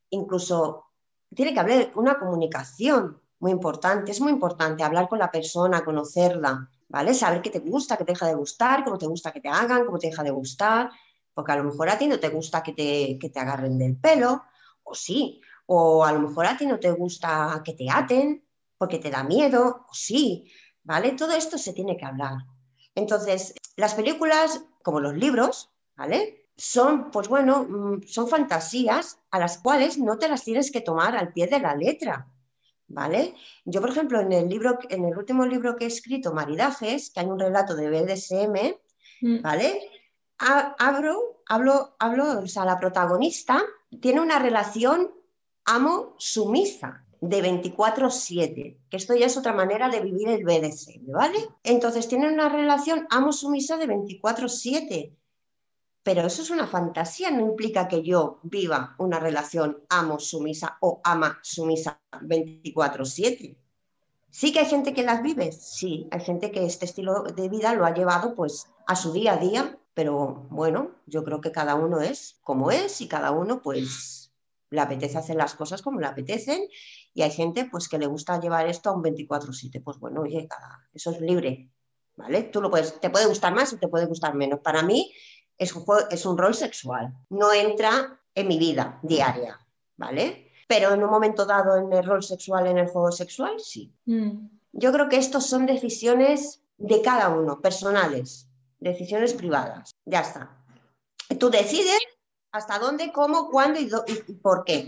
incluso 0.09 0.85
tiene 1.33 1.53
que 1.53 1.59
haber 1.59 1.91
una 1.95 2.19
comunicación 2.19 3.21
muy 3.39 3.51
importante. 3.51 4.11
Es 4.11 4.19
muy 4.19 4.31
importante 4.31 4.83
hablar 4.83 5.07
con 5.07 5.19
la 5.19 5.31
persona, 5.31 5.85
conocerla, 5.85 6.69
¿vale? 6.93 7.15
Saber 7.15 7.41
qué 7.41 7.49
te 7.49 7.57
gusta, 7.57 7.97
qué 7.97 8.05
te 8.05 8.11
deja 8.11 8.27
de 8.27 8.35
gustar, 8.35 8.83
cómo 8.83 8.99
te 8.99 9.07
gusta 9.07 9.31
que 9.31 9.41
te 9.41 9.49
hagan, 9.49 9.83
cómo 9.83 9.97
te 9.97 10.07
deja 10.07 10.21
de 10.21 10.29
gustar, 10.29 10.91
porque 11.33 11.51
a 11.51 11.55
lo 11.55 11.63
mejor 11.63 11.89
a 11.89 11.97
ti 11.97 12.05
no 12.05 12.19
te 12.19 12.29
gusta 12.29 12.61
que 12.61 12.73
te, 12.73 13.17
que 13.19 13.29
te 13.29 13.39
agarren 13.39 13.79
del 13.79 13.97
pelo, 13.97 14.43
o 14.83 14.93
sí, 14.93 15.41
o 15.65 16.05
a 16.05 16.13
lo 16.13 16.19
mejor 16.19 16.45
a 16.45 16.55
ti 16.55 16.67
no 16.67 16.79
te 16.79 16.91
gusta 16.91 17.63
que 17.65 17.73
te 17.73 17.89
aten, 17.89 18.45
porque 18.77 18.99
te 18.99 19.09
da 19.09 19.23
miedo, 19.23 19.87
o 19.89 19.93
sí, 19.93 20.51
¿vale? 20.83 21.13
Todo 21.13 21.31
esto 21.31 21.57
se 21.57 21.73
tiene 21.73 21.97
que 21.97 22.05
hablar. 22.05 22.37
Entonces, 22.93 23.55
las 23.75 23.95
películas, 23.95 24.63
como 24.83 24.99
los 24.99 25.15
libros, 25.15 25.71
¿vale? 25.95 26.47
Son, 26.55 27.09
pues 27.09 27.27
bueno, 27.27 27.63
mm, 27.67 28.03
son 28.05 28.27
fantasías 28.27 29.17
a 29.31 29.39
las 29.39 29.57
cuales 29.57 29.97
no 29.97 30.19
te 30.19 30.29
las 30.29 30.43
tienes 30.43 30.69
que 30.69 30.81
tomar 30.81 31.17
al 31.17 31.33
pie 31.33 31.47
de 31.47 31.59
la 31.59 31.75
letra. 31.75 32.27
¿Vale? 32.93 33.33
Yo, 33.65 33.81
por 33.81 33.89
ejemplo, 33.89 34.19
en 34.19 34.31
el 34.31 34.49
libro, 34.49 34.79
en 34.89 35.05
el 35.05 35.17
último 35.17 35.45
libro 35.45 35.75
que 35.75 35.85
he 35.85 35.87
escrito, 35.87 36.33
Maridajes, 36.33 37.09
que 37.09 37.19
hay 37.19 37.25
un 37.25 37.39
relato 37.39 37.75
de 37.75 37.89
BDSM, 37.89 38.75
mm. 39.21 39.41
¿vale? 39.41 39.81
Hablo, 40.37 41.41
hablo, 41.47 41.95
hablo, 41.99 42.39
o 42.39 42.47
sea, 42.47 42.65
la 42.65 42.79
protagonista 42.79 43.61
tiene 44.01 44.21
una 44.21 44.39
relación 44.39 45.11
amo-sumisa 45.65 47.05
de 47.21 47.41
24-7, 47.41 48.77
que 48.89 48.97
esto 48.97 49.15
ya 49.15 49.27
es 49.27 49.37
otra 49.37 49.53
manera 49.53 49.87
de 49.87 50.01
vivir 50.01 50.27
el 50.27 50.43
BDSM, 50.43 51.09
¿vale? 51.11 51.39
Entonces 51.63 52.07
tiene 52.09 52.27
una 52.27 52.49
relación 52.49 53.07
amo-sumisa 53.09 53.77
de 53.77 53.87
24-7. 53.87 55.15
Pero 56.03 56.27
eso 56.27 56.41
es 56.41 56.49
una 56.49 56.67
fantasía, 56.67 57.31
no 57.31 57.41
implica 57.41 57.87
que 57.87 58.03
yo 58.03 58.39
viva 58.43 58.95
una 58.99 59.19
relación 59.19 59.83
amo-sumisa 59.89 60.77
o 60.81 61.01
ama-sumisa 61.03 62.01
24/7. 62.21 63.57
Sí 64.29 64.51
que 64.51 64.59
hay 64.59 64.65
gente 64.65 64.93
que 64.93 65.03
las 65.03 65.21
vive, 65.21 65.51
sí, 65.51 66.07
hay 66.11 66.19
gente 66.21 66.51
que 66.51 66.65
este 66.65 66.85
estilo 66.85 67.23
de 67.23 67.49
vida 67.49 67.73
lo 67.73 67.85
ha 67.85 67.93
llevado 67.93 68.35
pues 68.35 68.67
a 68.87 68.95
su 68.95 69.13
día 69.13 69.33
a 69.33 69.37
día, 69.37 69.79
pero 69.93 70.47
bueno, 70.49 70.91
yo 71.05 71.23
creo 71.23 71.39
que 71.39 71.51
cada 71.51 71.75
uno 71.75 72.01
es 72.01 72.39
como 72.43 72.71
es 72.71 72.99
y 72.99 73.07
cada 73.07 73.31
uno 73.31 73.61
pues 73.61 74.31
le 74.71 74.81
apetece 74.81 75.19
hacer 75.19 75.35
las 75.35 75.53
cosas 75.53 75.83
como 75.83 75.99
le 75.99 76.07
apetecen 76.07 76.67
y 77.13 77.21
hay 77.21 77.29
gente 77.29 77.65
pues 77.65 77.87
que 77.87 77.99
le 77.99 78.07
gusta 78.07 78.39
llevar 78.39 78.67
esto 78.67 78.89
a 78.89 78.93
un 78.93 79.03
24/7, 79.03 79.79
pues 79.83 79.99
bueno, 79.99 80.21
oye, 80.21 80.49
eso 80.93 81.11
es 81.11 81.21
libre, 81.21 81.69
¿vale? 82.15 82.43
Tú 82.43 82.59
lo 82.59 82.71
puedes, 82.71 82.99
te 82.99 83.11
puede 83.11 83.27
gustar 83.27 83.53
más 83.53 83.71
o 83.71 83.77
te 83.77 83.87
puede 83.87 84.07
gustar 84.07 84.33
menos. 84.33 84.61
Para 84.61 84.81
mí 84.81 85.13
es 85.57 85.73
un, 85.73 85.85
es 86.09 86.25
un 86.25 86.37
rol 86.37 86.53
sexual, 86.53 87.13
no 87.29 87.53
entra 87.53 88.19
en 88.35 88.47
mi 88.47 88.57
vida 88.57 88.99
diaria, 89.03 89.59
¿vale? 89.97 90.43
pero 90.67 90.91
en 90.93 91.03
un 91.03 91.09
momento 91.09 91.45
dado 91.45 91.77
en 91.77 91.91
el 91.93 92.03
rol 92.03 92.23
sexual, 92.23 92.67
en 92.67 92.77
el 92.79 92.87
juego 92.87 93.11
sexual, 93.11 93.59
sí. 93.59 93.93
Mm. 94.05 94.47
Yo 94.71 94.91
creo 94.91 95.07
que 95.07 95.17
estos 95.17 95.45
son 95.45 95.67
decisiones 95.67 96.61
de 96.77 97.01
cada 97.01 97.29
uno, 97.29 97.61
personales, 97.61 98.47
decisiones 98.79 99.33
privadas. 99.33 99.95
Ya 100.05 100.21
está. 100.21 100.49
Tú 101.39 101.49
decides 101.51 101.99
hasta 102.51 102.79
dónde, 102.79 103.11
cómo, 103.11 103.49
cuándo 103.49 103.79
y, 103.79 103.87
por 104.33 104.63
qué. 104.65 104.87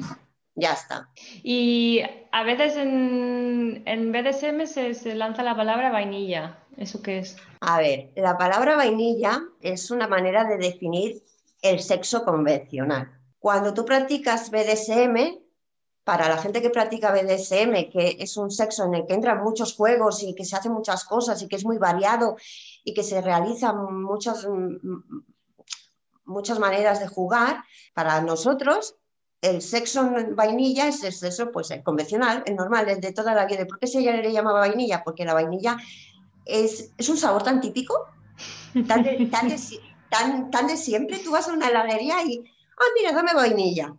Ya 0.55 0.73
está. 0.73 1.09
Y 1.43 2.01
a 2.31 2.43
veces 2.43 2.77
en, 2.77 3.83
en 3.85 4.11
BDSM 4.11 4.65
se, 4.65 4.93
se, 4.95 5.13
lanza 5.13 5.43
la 5.43 5.55
palabra 5.55 5.91
vainilla. 5.91 6.64
¿Eso 6.77 7.01
qué 7.01 7.19
es? 7.19 7.37
A 7.61 7.79
ver, 7.79 8.11
la 8.15 8.37
palabra 8.37 8.75
vainilla 8.75 9.41
es 9.61 9.91
una 9.91 10.07
manera 10.07 10.43
de 10.43 10.57
definir 10.57 11.23
el 11.61 11.79
sexo 11.79 12.23
convencional. 12.23 13.11
Cuando 13.39 13.73
tú 13.73 13.85
practicas 13.85 14.51
BDSM, 14.51 15.39
para 16.03 16.29
la 16.29 16.37
gente 16.37 16.61
que 16.61 16.69
practica 16.69 17.11
BDSM, 17.11 17.89
que 17.91 18.17
es 18.19 18.37
un 18.37 18.51
sexo 18.51 18.85
en 18.85 18.93
el 18.93 19.07
que 19.07 19.13
entran 19.15 19.43
muchos 19.43 19.75
juegos 19.75 20.21
y 20.21 20.35
que 20.35 20.45
se 20.45 20.55
hacen 20.55 20.71
muchas 20.71 21.03
cosas 21.05 21.41
y 21.41 21.47
que 21.47 21.55
es 21.55 21.65
muy 21.65 21.77
variado 21.77 22.37
y 22.83 22.93
que 22.93 23.01
se 23.03 23.21
realizan 23.21 24.03
muchas, 24.03 24.47
muchas 26.25 26.59
maneras 26.59 26.99
de 26.99 27.07
jugar, 27.07 27.63
para 27.93 28.21
nosotros 28.21 28.95
el 29.41 29.61
sexo 29.61 30.09
vainilla 30.31 30.87
es 30.87 31.03
el 31.03 31.13
sexo 31.13 31.51
pues, 31.51 31.69
el 31.71 31.83
convencional, 31.83 32.43
el 32.45 32.55
normal, 32.55 32.89
el 32.89 32.99
de 32.99 33.13
toda 33.13 33.35
la 33.35 33.45
vida. 33.45 33.65
¿Por 33.65 33.79
qué 33.79 33.87
se 33.87 34.01
le 34.01 34.31
llama 34.31 34.53
vainilla? 34.53 35.03
Porque 35.03 35.25
la 35.25 35.33
vainilla 35.33 35.77
es, 36.45 36.91
es 36.97 37.09
un 37.09 37.17
sabor 37.17 37.43
tan 37.43 37.61
típico, 37.61 37.93
tan 38.87 39.03
de, 39.03 39.29
tan, 40.09 40.51
tan 40.51 40.67
de 40.67 40.77
siempre. 40.77 41.19
Tú 41.19 41.31
vas 41.31 41.47
a 41.47 41.53
una 41.53 41.69
heladería 41.69 42.23
y, 42.23 42.43
ah, 42.77 42.91
mira, 42.95 43.11
dame 43.11 43.33
vainilla 43.33 43.95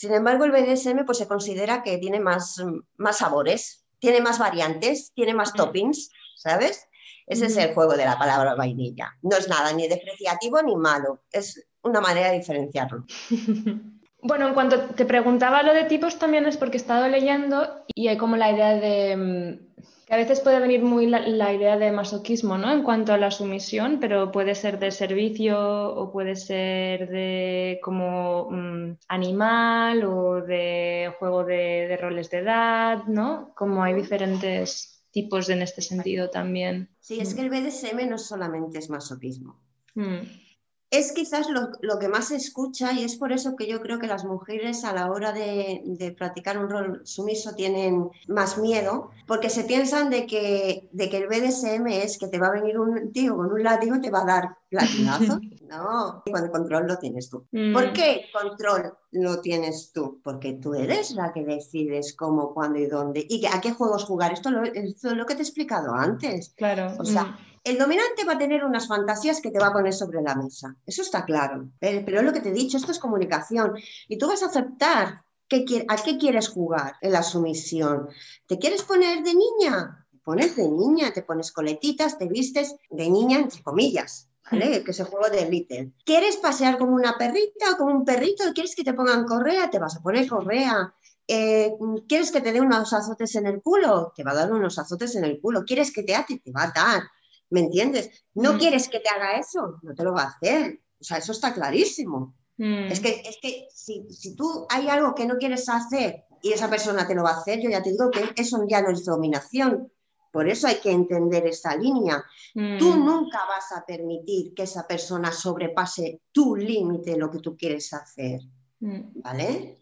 sin 0.00 0.14
embargo, 0.14 0.46
el 0.46 0.52
BDSM 0.52 1.04
pues, 1.04 1.18
se 1.18 1.28
considera 1.28 1.82
que 1.82 1.98
tiene 1.98 2.20
más, 2.20 2.56
más 2.96 3.18
sabores, 3.18 3.84
tiene 3.98 4.22
más 4.22 4.38
variantes, 4.38 5.12
tiene 5.14 5.34
más 5.34 5.52
toppings, 5.52 6.10
¿sabes? 6.36 6.88
Ese 7.26 7.44
es 7.44 7.56
el 7.58 7.74
juego 7.74 7.92
de 7.98 8.06
la 8.06 8.18
palabra 8.18 8.54
vainilla. 8.54 9.14
No 9.20 9.36
es 9.36 9.46
nada 9.46 9.74
ni 9.74 9.88
despreciativo 9.88 10.62
ni 10.62 10.74
malo, 10.74 11.20
es 11.30 11.66
una 11.82 12.00
manera 12.00 12.30
de 12.30 12.38
diferenciarlo. 12.38 13.04
Bueno, 14.22 14.48
en 14.48 14.52
cuanto 14.52 14.78
te 14.94 15.06
preguntaba 15.06 15.62
lo 15.62 15.72
de 15.72 15.84
tipos 15.84 16.18
también 16.18 16.44
es 16.44 16.58
porque 16.58 16.76
he 16.76 16.80
estado 16.82 17.08
leyendo 17.08 17.86
y 17.94 18.08
hay 18.08 18.18
como 18.18 18.36
la 18.36 18.52
idea 18.52 18.74
de 18.74 19.16
mm, 19.16 19.82
a 20.10 20.16
veces 20.16 20.40
puede 20.40 20.58
venir 20.58 20.82
muy 20.82 21.06
la, 21.06 21.52
idea 21.54 21.78
de 21.78 21.92
masoquismo, 21.92 22.58
¿no? 22.58 22.72
En 22.72 22.82
cuanto 22.82 23.12
a 23.12 23.16
la 23.16 23.30
sumisión, 23.30 23.98
pero 24.00 24.32
puede 24.32 24.56
ser 24.56 24.80
de 24.80 24.90
servicio 24.90 25.56
o 25.58 26.10
puede 26.10 26.34
ser 26.34 27.08
de 27.08 27.78
como 27.82 28.50
mm, 28.50 28.98
animal 29.06 30.04
o 30.04 30.42
de 30.42 31.14
juego 31.18 31.44
de, 31.44 31.96
roles 32.00 32.28
de 32.28 32.38
edad, 32.38 33.04
¿no? 33.06 33.52
Como 33.54 33.84
hay 33.84 33.94
diferentes 33.94 35.04
tipos 35.12 35.48
en 35.48 35.62
este 35.62 35.80
sentido 35.80 36.28
también. 36.28 36.88
Sí, 36.98 37.20
es 37.20 37.34
que 37.34 37.42
el 37.42 37.50
BDSM 37.50 38.08
no 38.08 38.18
solamente 38.18 38.80
es 38.80 38.90
masoquismo. 38.90 39.60
Mm 39.94 40.49
es 40.90 41.12
quizás 41.12 41.46
lo, 41.48 41.98
que 41.98 42.08
más 42.08 42.28
se 42.28 42.36
escucha 42.36 42.92
y 42.92 43.04
es 43.04 43.16
por 43.16 43.32
eso 43.32 43.54
que 43.54 43.68
yo 43.68 43.80
creo 43.80 44.00
que 44.00 44.08
las 44.08 44.24
mujeres 44.24 44.84
a 44.84 44.92
la 44.92 45.10
hora 45.10 45.32
de, 45.32 46.14
practicar 46.18 46.58
un 46.58 46.68
rol 46.68 47.00
sumiso 47.04 47.54
tienen 47.54 48.10
más 48.26 48.58
miedo, 48.58 49.10
porque 49.26 49.50
se 49.50 49.64
piensan 49.64 50.10
de 50.10 50.26
que, 50.26 50.88
de 50.90 51.08
que 51.08 51.18
el 51.18 51.28
BDSM 51.28 51.86
es 51.86 52.18
que 52.18 52.26
te 52.26 52.38
va 52.38 52.48
a 52.48 52.52
venir 52.52 52.78
un 52.78 53.12
tío 53.12 53.36
con 53.36 53.52
un 53.52 53.62
látigo 53.62 53.96
y 53.96 54.00
te 54.00 54.10
va 54.10 54.22
a 54.22 54.26
dar 54.26 54.56
latigazos. 54.70 55.38
no, 55.68 56.22
cuando 56.28 56.50
control 56.50 56.88
lo 56.88 56.98
tienes 56.98 57.30
tú. 57.30 57.46
Mm. 57.52 57.72
¿Por 57.72 57.92
qué 57.92 58.24
control 58.32 58.92
lo 59.12 59.40
tienes 59.40 59.92
tú? 59.92 60.20
Porque 60.24 60.54
tú 60.54 60.74
eres 60.74 61.12
la 61.12 61.32
que 61.32 61.44
decides 61.44 62.14
cómo, 62.16 62.52
cuándo 62.52 62.80
y 62.80 62.86
dónde 62.86 63.24
y 63.28 63.46
a 63.46 63.60
qué 63.60 63.72
juegos 63.72 64.04
jugar. 64.04 64.32
Esto, 64.32 64.50
es 64.64 65.04
lo 65.04 65.26
que 65.26 65.34
te 65.34 65.42
he 65.42 65.44
explicado 65.44 65.94
antes. 65.94 66.52
Claro. 66.56 66.92
O 66.98 67.04
sea, 67.04 67.24
mm. 67.24 67.49
El 67.62 67.76
dominante 67.76 68.24
va 68.24 68.34
a 68.34 68.38
tener 68.38 68.64
unas 68.64 68.88
fantasías 68.88 69.40
que 69.40 69.50
te 69.50 69.58
va 69.58 69.66
a 69.66 69.72
poner 69.72 69.92
sobre 69.92 70.22
la 70.22 70.34
mesa, 70.34 70.74
eso 70.86 71.02
está 71.02 71.26
claro, 71.26 71.70
pero 71.78 72.18
es 72.18 72.24
lo 72.24 72.32
que 72.32 72.40
te 72.40 72.48
he 72.48 72.52
dicho, 72.54 72.78
esto 72.78 72.90
es 72.90 72.98
comunicación 72.98 73.74
y 74.08 74.16
tú 74.16 74.28
vas 74.28 74.42
a 74.42 74.46
aceptar 74.46 75.24
qué, 75.46 75.84
a 75.86 75.96
qué 75.96 76.16
quieres 76.16 76.48
jugar 76.48 76.94
en 77.02 77.12
la 77.12 77.22
sumisión. 77.22 78.08
¿Te 78.46 78.58
quieres 78.58 78.82
poner 78.82 79.22
de 79.22 79.34
niña? 79.34 80.06
Te 80.10 80.18
pones 80.18 80.56
de 80.56 80.68
niña, 80.68 81.12
te 81.12 81.22
pones 81.22 81.52
coletitas, 81.52 82.16
te 82.16 82.28
vistes 82.28 82.76
de 82.88 83.10
niña, 83.10 83.38
entre 83.38 83.62
comillas, 83.62 84.28
¿vale? 84.50 84.82
Que 84.82 84.92
es 84.92 85.00
el 85.00 85.06
juego 85.06 85.28
de 85.28 85.50
Little. 85.50 85.92
¿Quieres 86.04 86.38
pasear 86.38 86.78
como 86.78 86.94
una 86.94 87.18
perrita 87.18 87.72
o 87.72 87.76
como 87.76 87.94
un 87.94 88.04
perrito? 88.06 88.44
¿Quieres 88.54 88.74
que 88.74 88.84
te 88.84 88.94
pongan 88.94 89.26
correa? 89.26 89.68
Te 89.68 89.78
vas 89.78 89.96
a 89.96 90.00
poner 90.00 90.26
correa. 90.28 90.94
Eh, 91.26 91.72
¿Quieres 92.08 92.32
que 92.32 92.40
te 92.40 92.52
dé 92.52 92.60
unos 92.60 92.92
azotes 92.92 93.34
en 93.36 93.46
el 93.46 93.60
culo? 93.60 94.12
Te 94.16 94.24
va 94.24 94.32
a 94.32 94.34
dar 94.34 94.52
unos 94.52 94.78
azotes 94.78 95.14
en 95.16 95.24
el 95.24 95.40
culo. 95.40 95.64
¿Quieres 95.64 95.92
que 95.92 96.02
te 96.02 96.14
ate? 96.14 96.40
Te 96.42 96.52
va 96.52 96.64
a 96.64 96.72
dar. 96.72 97.02
¿Me 97.50 97.60
entiendes? 97.60 98.24
¿No 98.34 98.54
mm. 98.54 98.58
quieres 98.58 98.88
que 98.88 99.00
te 99.00 99.08
haga 99.08 99.38
eso? 99.38 99.78
No 99.82 99.94
te 99.94 100.04
lo 100.04 100.14
va 100.14 100.22
a 100.22 100.28
hacer. 100.28 100.80
O 101.00 101.04
sea, 101.04 101.18
eso 101.18 101.32
está 101.32 101.52
clarísimo. 101.52 102.34
Mm. 102.56 102.92
Es 102.92 103.00
que, 103.00 103.22
es 103.24 103.38
que 103.42 103.68
si, 103.74 104.36
tú 104.36 104.66
hay 104.68 104.88
algo 104.88 105.14
que 105.14 105.26
no 105.26 105.36
quieres 105.36 105.68
hacer 105.68 106.24
y 106.42 106.52
esa 106.52 106.70
persona 106.70 107.06
te 107.06 107.14
lo 107.14 107.24
va 107.24 107.30
a 107.30 107.40
hacer, 107.40 107.60
yo 107.60 107.68
ya 107.68 107.82
te 107.82 107.90
digo 107.90 108.10
que 108.10 108.22
eso 108.36 108.64
ya 108.68 108.80
no 108.82 108.90
es 108.90 109.04
dominación. 109.04 109.92
Por 110.32 110.48
eso 110.48 110.68
hay 110.68 110.76
que 110.76 110.92
entender 110.92 111.44
esta 111.46 111.74
línea. 111.74 112.24
Tú 112.54 112.94
mm. 112.94 113.04
nunca 113.04 113.40
vas 113.48 113.72
a 113.76 113.84
permitir 113.84 114.54
que 114.54 114.62
esa 114.62 114.86
persona 114.86 115.32
sobrepase 115.32 116.22
tu 116.30 116.54
límite, 116.54 117.16
lo 117.16 117.30
que 117.30 117.40
tú 117.40 117.56
quieres 117.56 117.92
hacer. 117.92 118.40
¿Vale? 118.78 119.76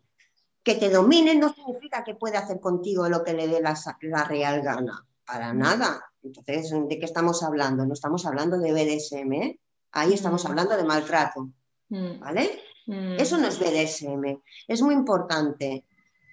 Que 0.63 0.75
te 0.75 0.89
domine 0.89 1.35
no 1.35 1.53
significa 1.53 2.03
que 2.03 2.15
puede 2.15 2.39
hacer 2.39 2.61
contigo 2.61 3.09
lo 3.09 3.23
que 3.23 3.35
le 3.35 3.47
dé 3.47 3.61
la, 3.61 3.79
la 4.01 4.25
real 4.25 4.63
gana. 4.63 5.08
Para 5.29 5.53
nada. 5.53 6.03
Entonces, 6.23 6.73
¿de 6.89 6.99
qué 6.99 7.05
estamos 7.05 7.43
hablando? 7.43 7.85
No 7.85 7.93
estamos 7.93 8.25
hablando 8.25 8.59
de 8.59 8.73
BDSM, 8.73 9.33
¿eh? 9.35 9.61
ahí 9.93 10.15
estamos 10.15 10.45
mm. 10.45 10.47
hablando 10.47 10.77
de 10.77 10.85
maltrato, 10.85 11.51
mm. 11.91 12.19
¿vale? 12.19 12.61
Mm. 12.87 13.21
Eso 13.21 13.37
no 13.37 13.47
es 13.47 13.59
BDSM, 13.59 14.41
es 14.67 14.83
muy 14.83 14.95
importante. 14.95 15.85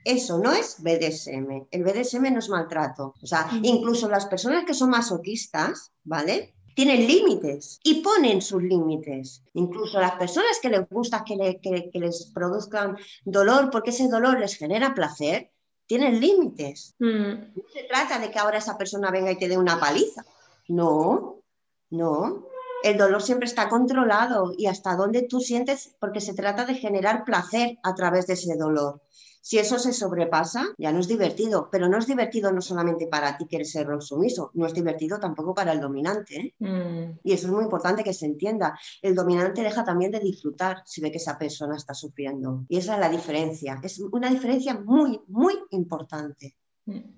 Eso 0.03 0.37
no 0.37 0.53
es 0.53 0.77
BDSM, 0.81 1.67
el 1.71 1.83
BDSM 1.83 2.31
no 2.31 2.39
es 2.39 2.49
maltrato. 2.49 3.15
O 3.21 3.27
sea, 3.27 3.49
incluso 3.63 4.07
las 4.07 4.27
personas 4.27 4.63
que 4.63 4.75
son 4.75 4.91
masoquistas, 4.91 5.91
¿vale? 6.03 6.53
Tienen 6.75 7.07
límites 7.07 7.79
y 7.83 8.01
ponen 8.01 8.41
sus 8.41 8.61
límites. 8.61 9.41
Incluso 9.53 9.99
las 9.99 10.11
personas 10.11 10.59
que 10.61 10.69
les 10.69 10.87
gusta 10.87 11.23
que, 11.25 11.59
que 11.61 11.99
les 11.99 12.27
produzcan 12.27 12.95
dolor 13.23 13.71
porque 13.71 13.89
ese 13.89 14.07
dolor 14.07 14.39
les 14.39 14.55
genera 14.55 14.93
placer, 14.93 15.51
tienen 15.87 16.19
límites. 16.19 16.95
Mm. 16.99 17.53
No 17.55 17.63
se 17.73 17.83
trata 17.83 18.19
de 18.19 18.31
que 18.31 18.39
ahora 18.39 18.57
esa 18.57 18.77
persona 18.77 19.11
venga 19.11 19.31
y 19.31 19.37
te 19.37 19.47
dé 19.47 19.57
una 19.57 19.79
paliza. 19.79 20.25
No, 20.67 21.41
no. 21.89 22.47
El 22.83 22.97
dolor 22.97 23.21
siempre 23.21 23.47
está 23.47 23.69
controlado 23.69 24.53
y 24.57 24.67
hasta 24.67 24.95
donde 24.95 25.23
tú 25.23 25.39
sientes, 25.39 25.95
porque 25.99 26.21
se 26.21 26.33
trata 26.33 26.65
de 26.65 26.75
generar 26.75 27.23
placer 27.23 27.77
a 27.83 27.95
través 27.95 28.27
de 28.27 28.33
ese 28.33 28.55
dolor. 28.57 29.01
Si 29.47 29.59
eso 29.59 29.77
se 29.77 29.93
sobrepasa, 29.93 30.73
ya 30.79 30.91
no 30.91 30.99
es 31.01 31.07
divertido, 31.07 31.69
pero 31.71 31.87
no 31.87 31.99
es 31.99 32.07
divertido 32.07 32.51
no 32.51 32.61
solamente 32.61 33.05
para 33.05 33.37
ti 33.37 33.45
que 33.45 33.57
eres 33.57 33.75
el 33.75 34.01
sumiso, 34.01 34.49
no 34.55 34.65
es 34.65 34.73
divertido 34.73 35.19
tampoco 35.19 35.53
para 35.53 35.71
el 35.71 35.79
dominante. 35.79 36.35
¿eh? 36.35 36.55
Mm. 36.57 37.19
Y 37.23 37.31
eso 37.31 37.45
es 37.45 37.53
muy 37.53 37.63
importante 37.63 38.03
que 38.03 38.11
se 38.11 38.25
entienda. 38.25 38.75
El 39.03 39.13
dominante 39.13 39.61
deja 39.61 39.83
también 39.83 40.09
de 40.09 40.19
disfrutar 40.19 40.81
si 40.83 40.99
ve 40.99 41.11
que 41.11 41.19
esa 41.19 41.37
persona 41.37 41.75
está 41.75 41.93
sufriendo. 41.93 42.65
Y 42.69 42.77
esa 42.77 42.95
es 42.95 42.99
la 42.99 43.09
diferencia. 43.09 43.79
Es 43.83 43.99
una 43.99 44.31
diferencia 44.31 44.79
muy, 44.79 45.21
muy 45.27 45.53
importante. 45.69 46.55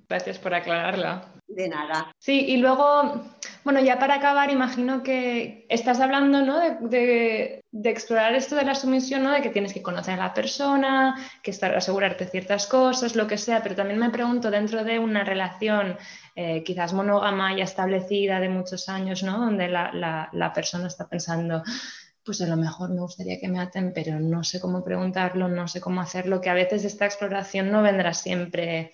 Gracias 0.09 0.39
por 0.39 0.53
aclararla. 0.53 1.25
De 1.47 1.67
nada. 1.67 2.11
Sí, 2.19 2.45
y 2.47 2.57
luego, 2.57 3.23
bueno, 3.63 3.79
ya 3.81 3.99
para 3.99 4.15
acabar, 4.15 4.49
imagino 4.49 5.03
que 5.03 5.65
estás 5.69 5.99
hablando 5.99 6.41
¿no? 6.41 6.59
de, 6.59 7.61
explorar 7.83 8.35
esto 8.35 8.55
de 8.55 8.63
la 8.63 8.75
sumisión, 8.75 9.23
¿no? 9.23 9.31
de 9.31 9.41
que 9.41 9.49
tienes 9.49 9.73
que 9.73 9.81
conocer 9.81 10.15
a 10.15 10.27
la 10.27 10.33
persona, 10.33 11.15
que 11.41 11.51
estar, 11.51 11.75
asegurarte 11.75 12.27
ciertas 12.27 12.67
cosas, 12.67 13.15
lo 13.15 13.27
que 13.27 13.37
sea, 13.37 13.63
pero 13.63 13.75
también 13.75 13.99
me 13.99 14.09
pregunto, 14.09 14.51
dentro 14.51 14.83
de 14.83 14.99
una 14.99 15.23
relación 15.23 15.97
eh, 16.35 16.63
quizás 16.63 16.93
monógama 16.93 17.55
ya 17.55 17.63
establecida 17.63 18.39
de 18.39 18.49
muchos 18.49 18.89
años, 18.89 19.23
¿no? 19.23 19.39
donde 19.39 19.67
la, 19.69 20.29
la 20.31 20.53
persona 20.53 20.87
está 20.87 21.07
pensando, 21.07 21.63
pues 22.25 22.41
a 22.41 22.47
lo 22.47 22.57
mejor 22.57 22.89
me 22.89 22.99
gustaría 22.99 23.39
que 23.39 23.47
me 23.47 23.59
aten, 23.59 23.93
pero 23.95 24.19
no 24.19 24.43
sé 24.43 24.59
cómo 24.59 24.83
preguntarlo, 24.83 25.47
no 25.47 25.69
sé 25.69 25.79
cómo 25.79 26.01
hacerlo, 26.01 26.41
que 26.41 26.49
a 26.49 26.53
veces 26.53 26.83
esta 26.83 27.05
exploración 27.05 27.71
no 27.71 27.81
vendrá 27.81 28.13
siempre 28.13 28.91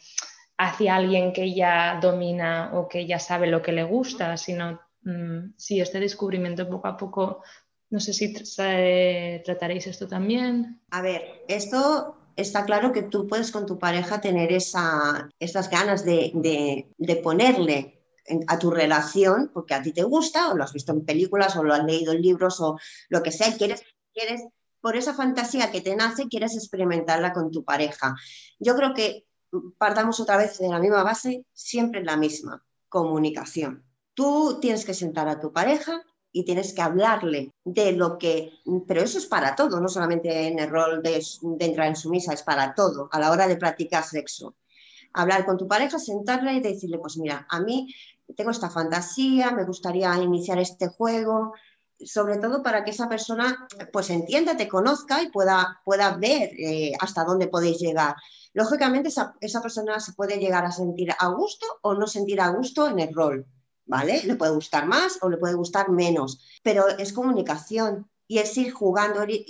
hacia 0.58 0.96
alguien 0.96 1.34
que 1.34 1.54
ya 1.54 2.00
domina 2.02 2.72
o 2.74 2.88
que 2.88 3.06
ya 3.06 3.20
sabe 3.20 3.48
lo 3.48 3.62
que 3.62 3.72
le 3.72 3.84
gusta, 3.84 4.38
sino 4.38 4.80
mm, 5.04 5.54
si 5.58 5.80
este 5.80 6.00
descubrimiento 6.00 6.70
poco 6.70 6.88
a 6.88 6.98
poco, 6.98 7.44
no 7.90 8.00
sé 8.00 8.14
si 8.14 8.34
trataréis 8.34 9.88
esto 9.88 10.08
también. 10.08 10.82
A 10.92 11.02
ver, 11.02 11.44
esto 11.48 12.18
está 12.36 12.66
claro 12.66 12.92
que 12.92 13.04
tú 13.04 13.28
puedes 13.28 13.52
con 13.52 13.66
tu 13.66 13.78
pareja 13.78 14.22
tener 14.22 14.52
esa, 14.52 15.30
esas 15.40 15.70
ganas 15.70 16.04
de, 16.04 16.32
de, 16.98 17.16
ponerle 17.18 18.02
a 18.48 18.58
tu 18.58 18.72
relación, 18.72 19.52
porque 19.54 19.74
a 19.74 19.82
ti 19.82 19.92
te 19.92 20.04
gusta, 20.04 20.50
o 20.50 20.56
lo 20.56 20.64
has 20.64 20.74
visto 20.74 20.92
en 20.92 21.06
películas, 21.06 21.56
o 21.56 21.64
lo 21.64 21.74
has 21.74 21.84
leído 21.84 22.14
en 22.14 22.22
libros, 22.22 22.60
o 22.62 22.78
lo 23.10 23.22
que 23.22 23.32
sea, 23.32 23.56
quieres, 23.56 23.84
quieres, 24.14 24.42
por 24.82 24.96
esa 24.96 25.14
fantasía 25.14 25.72
que 25.72 25.82
te 25.82 25.96
nace, 25.96 26.28
quieres 26.28 26.56
experimentarla 26.56 27.34
con 27.34 27.52
tu 27.52 27.64
pareja. 27.64 28.16
Yo 28.60 28.76
creo 28.76 28.94
que 28.94 29.26
partamos 29.78 30.20
otra 30.20 30.38
vez 30.38 30.58
de 30.60 30.70
la 30.70 30.80
misma 30.80 31.04
base, 31.04 31.46
siempre 31.54 32.04
la 32.04 32.18
misma, 32.18 32.64
comunicación. 32.90 33.84
Tú 34.14 34.60
tienes 34.60 34.86
que 34.86 34.94
sentar 34.94 35.28
a 35.28 35.40
tu 35.40 35.52
pareja 35.52 36.04
y 36.32 36.46
tienes 36.46 36.74
que 36.74 36.82
hablarle 36.82 37.52
de 37.64 37.94
lo 37.94 38.18
que, 38.18 38.52
pero 38.88 39.02
eso 39.02 39.18
es 39.18 39.28
para 39.28 39.56
todo, 39.56 39.80
no 39.80 39.88
solamente 39.88 40.48
en 40.48 40.60
el 40.60 40.70
rol 40.70 41.02
de, 41.04 41.24
entrar 41.60 41.88
en 41.88 41.96
su 41.96 42.10
misa, 42.10 42.34
es 42.34 42.42
para 42.44 42.74
todo, 42.74 43.08
a 43.12 43.20
la 43.20 43.32
hora 43.32 43.48
de 43.48 43.56
practicar 43.56 44.04
sexo. 44.04 44.56
Hablar 45.14 45.46
con 45.46 45.58
tu 45.58 45.68
pareja, 45.68 46.00
sentarle 46.00 46.54
y 46.54 46.60
decirle, 46.60 46.98
pues 46.98 47.18
mira, 47.18 47.46
a 47.50 47.60
mí 47.60 47.94
tengo 48.36 48.50
esta 48.50 48.72
fantasía, 48.72 49.52
me 49.52 49.64
gustaría 49.64 50.16
iniciar 50.18 50.58
este 50.58 50.88
juego, 50.88 51.54
sobre 52.04 52.38
todo 52.38 52.64
para 52.64 52.84
que 52.84 52.92
esa 52.92 53.08
persona 53.08 53.68
pues 53.92 54.10
entienda, 54.10 54.58
te 54.58 54.68
conozca 54.68 55.22
y 55.22 55.30
pueda, 55.30 55.82
pueda 55.86 56.18
ver 56.18 56.50
eh, 56.58 56.94
hasta 57.00 57.24
dónde 57.24 57.48
podéis 57.48 57.80
llegar. 57.80 58.16
Lógicamente 58.54 59.10
esa, 59.10 59.36
esa, 59.42 59.62
persona 59.62 60.00
se 60.00 60.14
puede 60.14 60.38
llegar 60.38 60.66
a 60.66 60.72
sentir 60.72 61.10
a 61.18 61.28
gusto 61.28 61.66
o 61.82 61.94
no 61.96 62.08
sentir 62.08 62.40
a 62.40 62.50
gusto 62.50 62.88
en 62.88 63.00
el 63.00 63.14
rol, 63.14 63.48
¿vale? 63.86 64.22
Le 64.24 64.36
puede 64.36 64.54
gustar 64.54 64.88
más 64.88 65.18
o 65.22 65.30
le 65.30 65.38
puede 65.38 65.56
gustar 65.56 65.90
menos, 65.90 66.40
pero 66.62 66.88
es 66.88 67.14
comunicación 67.14 68.08
y 68.28 68.40
es 68.40 68.58
ir 68.58 68.72
jugando, 68.72 69.26
ir 69.26 69.46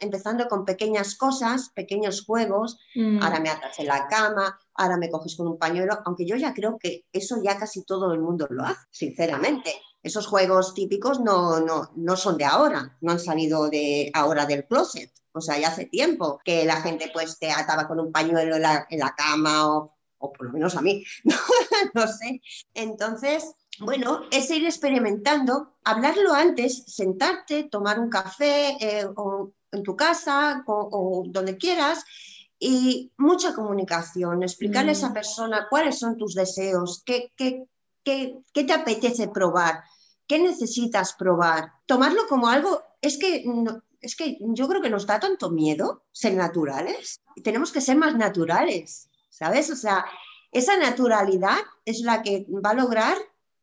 empezando 0.00 0.48
con 0.48 0.64
pequeñas 0.64 1.16
cosas, 1.16 1.70
pequeños 1.70 2.24
juegos, 2.24 2.78
mm. 2.94 3.22
ahora 3.22 3.40
me 3.40 3.50
atas 3.50 3.78
en 3.78 3.86
la 3.86 4.06
cama, 4.08 4.58
ahora 4.74 4.96
me 4.98 5.10
coges 5.10 5.36
con 5.36 5.48
un 5.48 5.58
pañuelo, 5.58 5.98
aunque 6.04 6.26
yo 6.26 6.36
ya 6.36 6.52
creo 6.54 6.78
que 6.78 7.06
eso 7.12 7.40
ya 7.42 7.58
casi 7.58 7.84
todo 7.84 8.12
el 8.12 8.20
mundo 8.20 8.46
lo 8.50 8.64
hace, 8.64 8.86
sinceramente. 8.90 9.72
Esos 10.02 10.26
juegos 10.26 10.74
típicos 10.74 11.20
no, 11.20 11.60
no, 11.60 11.90
no 11.96 12.16
son 12.16 12.38
de 12.38 12.44
ahora, 12.44 12.96
no 13.00 13.12
han 13.12 13.20
salido 13.20 13.68
de 13.68 14.10
ahora 14.14 14.46
del 14.46 14.64
closet. 14.64 15.10
O 15.32 15.40
sea, 15.40 15.58
ya 15.58 15.68
hace 15.68 15.86
tiempo 15.86 16.40
que 16.44 16.64
la 16.64 16.80
gente 16.82 17.10
pues 17.12 17.38
te 17.38 17.50
ataba 17.50 17.86
con 17.86 18.00
un 18.00 18.12
pañuelo 18.12 18.56
en 18.56 18.62
la, 18.62 18.86
en 18.90 18.98
la 18.98 19.14
cama 19.14 19.68
o, 19.68 19.94
o, 20.18 20.32
por 20.32 20.46
lo 20.46 20.52
menos 20.52 20.76
a 20.76 20.82
mí, 20.82 21.04
no 21.94 22.06
sé. 22.06 22.42
Entonces, 22.74 23.54
bueno, 23.80 24.22
es 24.30 24.50
ir 24.50 24.64
experimentando, 24.66 25.72
hablarlo 25.84 26.34
antes, 26.34 26.84
sentarte, 26.86 27.64
tomar 27.64 27.98
un 27.98 28.10
café 28.10 28.76
eh, 28.80 29.06
o 29.16 29.52
en 29.72 29.82
tu 29.82 29.96
casa 29.96 30.62
o, 30.66 31.24
donde 31.26 31.56
quieras 31.56 32.04
y 32.58 33.10
mucha 33.16 33.54
comunicación, 33.54 34.42
explicarle 34.42 34.90
a 34.90 34.92
esa 34.92 35.10
mm. 35.10 35.14
persona 35.14 35.66
cuáles 35.70 35.98
son 35.98 36.18
tus 36.18 36.34
deseos, 36.34 37.02
qué, 37.06 37.32
qué, 37.36 37.64
qué, 38.04 38.36
qué 38.52 38.64
te 38.64 38.72
apetece 38.74 39.28
probar, 39.28 39.82
qué 40.26 40.38
necesitas 40.38 41.14
probar. 41.14 41.72
Tomarlo 41.86 42.26
como 42.28 42.48
algo, 42.48 42.82
es 43.00 43.16
que, 43.18 43.44
es 44.00 44.16
que 44.16 44.38
yo 44.40 44.68
creo 44.68 44.80
que 44.80 44.90
nos 44.90 45.06
da 45.06 45.20
tanto 45.20 45.50
miedo 45.50 46.04
ser 46.12 46.34
naturales. 46.34 47.20
Tenemos 47.42 47.72
que 47.72 47.80
ser 47.80 47.96
más 47.96 48.16
naturales, 48.16 49.08
¿sabes? 49.28 49.70
O 49.70 49.76
sea, 49.76 50.04
esa 50.52 50.76
naturalidad 50.78 51.58
es 51.84 52.00
la 52.00 52.22
que 52.22 52.46
va 52.48 52.70
a 52.70 52.74
lograr 52.74 53.16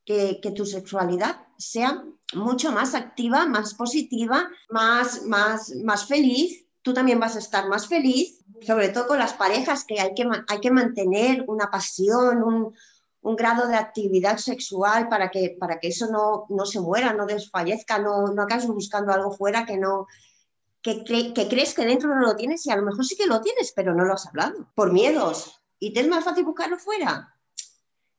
que, 0.05 0.39
tu 0.55 0.65
sexualidad 0.65 1.47
sea 1.57 2.03
mucho 2.33 2.71
más 2.71 2.95
activa, 2.95 3.45
más 3.45 3.73
positiva, 3.73 4.49
más, 4.69 5.23
más, 5.23 5.75
más 5.83 6.07
feliz. 6.07 6.65
Tú 6.81 6.93
también 6.93 7.19
vas 7.19 7.35
a 7.35 7.39
estar 7.39 7.67
más 7.67 7.87
feliz, 7.87 8.45
sobre 8.61 8.89
todo 8.89 9.07
con 9.07 9.19
las 9.19 9.33
parejas, 9.33 9.83
que 9.85 9.99
hay 9.99 10.13
que, 10.13 10.25
hay 10.47 10.59
que 10.61 10.71
mantener 10.71 11.43
una 11.47 11.69
pasión, 11.69 12.41
un, 12.41 12.73
un 13.21 13.35
grado 13.35 13.67
de 13.67 13.75
actividad 13.75 14.37
sexual 14.37 15.09
para 15.09 15.29
que, 15.29 15.57
para 15.59 15.79
que 15.79 15.89
eso 15.89 16.07
no, 16.09 16.45
no 16.47 16.65
se 16.65 16.79
muera, 16.79 17.11
no 17.11 17.25
desfallezca, 17.25 17.99
no, 17.99 18.27
no 18.27 18.43
acabes 18.43 18.67
buscando 18.67 19.11
algo 19.11 19.31
fuera 19.31 19.65
que 19.65 19.77
no, 19.77 20.07
que, 20.81 21.03
que, 21.03 21.47
crees 21.47 21.73
que 21.73 21.85
dentro 21.85 22.13
no 22.13 22.21
lo 22.21 22.35
tienes 22.35 22.65
y 22.65 22.71
a 22.71 22.75
lo 22.75 22.83
mejor 22.83 23.05
sí 23.05 23.15
que 23.15 23.25
lo 23.25 23.41
tienes, 23.41 23.73
pero 23.75 23.93
no 23.93 24.05
lo 24.05 24.13
has 24.13 24.27
hablado, 24.27 24.69
por 24.75 24.93
miedos. 24.93 25.61
¿Y 25.79 25.93
te 25.93 26.01
es 26.01 26.07
más 26.07 26.23
fácil 26.23 26.45
buscarlo 26.45 26.77
fuera? 26.77 27.37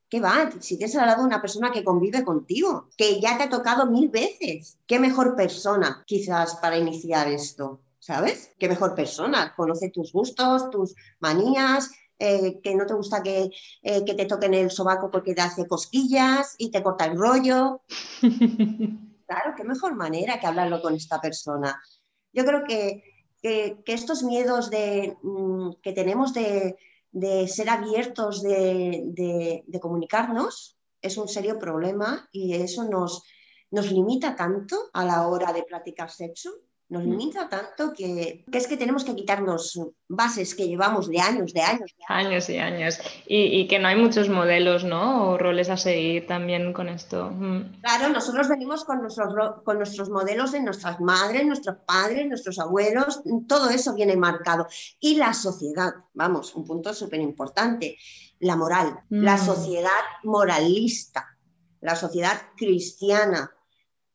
¿Qué 0.09 0.21
va? 0.21 0.51
Si 0.61 0.79
te 0.79 0.87
has 0.87 0.97
hablado 0.97 1.21
de 1.21 1.27
una 1.27 1.40
persona 1.40 1.71
que 1.71 1.85
convive 1.85 2.25
contigo, 2.25 2.88
que 2.97 3.21
ya 3.21 3.37
te 3.37 3.44
ha 3.44 3.51
tocado 3.51 3.87
mil 3.87 4.09
veces. 4.09 4.79
¿Qué 4.87 4.99
mejor 4.99 5.37
persona 5.37 6.03
quizás 6.07 6.57
para 6.57 6.79
iniciar 6.79 7.29
esto? 7.29 7.81
¿Sabes? 7.99 8.53
¿Qué 8.59 8.68
mejor 8.68 8.94
persona? 8.94 9.53
Conoce 9.55 9.90
tus 9.90 10.12
gustos, 10.12 10.71
tus 10.71 10.94
manías, 11.21 11.90
eh, 12.18 12.61
que 12.62 12.75
no 12.75 12.87
te 12.87 12.94
gusta 12.94 13.23
que, 13.23 13.51
eh, 13.83 14.05
que, 14.05 14.14
te 14.14 14.25
toquen 14.25 14.55
el 14.55 14.71
sobaco 14.71 15.11
porque 15.11 15.35
te 15.35 15.42
hace 15.42 15.66
cosquillas 15.66 16.55
y 16.57 16.71
te 16.71 16.83
corta 16.83 17.05
el 17.05 17.18
rollo. 17.18 17.83
claro, 19.27 19.55
qué 19.57 19.64
mejor 19.64 19.94
manera 19.94 20.40
que 20.40 20.47
hablarlo 20.47 20.81
con 20.81 20.94
esta 20.94 21.21
persona. 21.21 21.79
Yo 22.33 22.45
creo 22.45 22.64
que, 22.64 23.03
que, 23.43 23.83
estos 23.87 24.23
miedos 24.23 24.71
de, 24.71 25.17
mm, 25.23 25.81
que 25.83 25.93
tenemos 25.93 26.35
de, 26.35 26.77
de 27.12 27.49
ser 27.49 27.71
abiertos, 27.71 28.43
de, 28.43 29.64
comunicarnos, 29.81 30.79
es 31.01 31.17
un 31.17 31.29
serio 31.29 31.59
problema 31.59 32.29
y 32.33 32.55
eso 32.55 32.85
nos, 32.85 33.23
nos 33.71 33.91
limita 33.91 34.35
tanto 34.37 34.91
a 34.93 35.05
la 35.05 35.29
hora 35.29 35.53
de 35.53 35.62
practicar 35.62 36.11
sexo 36.11 36.51
nos 36.88 37.05
mm. 37.05 37.11
limita 37.11 37.48
tanto 37.48 37.92
que, 37.92 38.44
es 38.51 38.66
que 38.66 38.77
tenemos 38.77 39.05
que 39.05 39.14
quitarnos 39.14 39.79
bases 40.09 40.55
que 40.55 40.66
llevamos 40.66 41.09
de 41.09 41.20
años, 41.20 41.53
de 41.53 41.61
años. 41.61 41.94
De 41.98 42.14
años. 42.14 42.48
y 42.48 42.59
años. 42.59 42.98
Y, 43.27 43.68
que 43.68 43.79
no 43.79 43.88
hay 43.88 43.96
muchos 43.96 44.29
modelos, 44.29 44.85
¿no? 44.85 45.31
O 45.31 45.38
roles 45.38 45.68
a 45.68 45.77
seguir 45.77 46.27
también 46.27 46.72
con 46.72 46.88
esto. 46.88 47.31
Mm. 47.31 47.81
Claro, 47.83 48.09
nosotros 48.09 48.48
venimos 48.48 48.85
con 48.85 49.03
nuestros, 49.03 49.35
con 49.64 49.77
nuestros 49.77 50.09
modelos 50.09 50.53
de 50.53 50.61
nuestras 50.61 50.98
madres, 51.01 51.44
nuestros 51.46 51.77
padres, 51.87 52.27
nuestros 52.27 52.59
abuelos, 52.59 53.20
todo 53.46 53.68
eso 53.68 53.94
viene 53.94 54.16
marcado. 54.16 54.66
Y 54.98 55.16
la 55.16 55.35
sociedad, 55.35 55.92
vamos, 56.14 56.55
un 56.55 56.64
punto 56.64 56.94
súper 56.94 57.20
importante, 57.20 57.98
la 58.40 58.57
moral, 58.57 59.01
la 59.11 59.37
mm. 59.37 59.44
sociedad 59.44 59.90
moralista, 60.24 61.37
la 61.81 61.96
sociedad 61.96 62.40
cristiana 62.57 63.53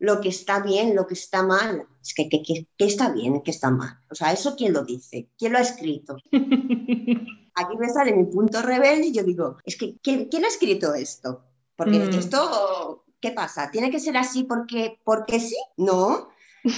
lo 0.04 0.20
que 0.20 0.28
está 0.28 0.60
bien, 0.60 0.98
lo 0.98 1.08
que 1.08 1.14
está 1.14 1.44
mal. 1.44 1.88
Es 2.02 2.14
que, 2.14 2.28
¿qué 2.28 2.68
está 2.78 3.14
bien, 3.14 3.42
qué 3.42 3.52
está 3.52 3.72
mal. 3.72 4.02
O 4.12 4.16
sea, 4.16 4.34
¿eso 4.34 4.58
quién 4.58 4.74
lo 4.74 4.84
dice? 4.84 5.30
¿Quién 5.38 5.54
lo 5.54 5.60
ha 5.60 5.62
escrito? 5.62 6.18
Aquí 7.56 7.78
me 7.80 7.88
sale 7.88 8.14
mi 8.14 8.26
punto 8.26 8.62
rebelde 8.62 9.08
y 9.08 9.14
yo 9.14 9.24
digo, 9.24 9.58
es 9.64 9.78
que, 9.78 9.96
¿quién, 10.04 10.44
ha 10.44 10.48
escrito 10.50 10.94
esto? 10.94 11.46
Porque 11.78 12.00
mm. 12.00 12.20
esto, 12.20 13.06
¿qué 13.22 13.32
pasa? 13.32 13.72
¿Tiene 13.72 13.90
que 13.90 14.02
ser 14.02 14.18
así 14.18 14.44
porque, 14.44 15.00
porque 15.06 15.40
sí? 15.40 15.56
No. 15.78 16.28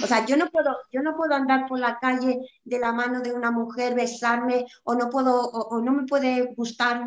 O 0.04 0.08
sea, 0.08 0.24
yo 0.28 0.38
no, 0.38 0.52
puedo, 0.52 0.78
yo 0.92 1.02
no 1.02 1.18
puedo 1.18 1.34
andar 1.34 1.66
por 1.68 1.80
la 1.80 1.98
calle 1.98 2.42
de 2.64 2.80
la 2.80 2.92
mano 2.92 3.22
de 3.22 3.34
una 3.34 3.50
mujer, 3.50 3.96
besarme, 3.96 4.68
o 4.84 4.94
no, 4.94 5.10
puedo, 5.10 5.50
o, 5.50 5.82
no 5.82 5.94
me 5.94 6.06
puede 6.06 6.54
gustar 6.56 7.04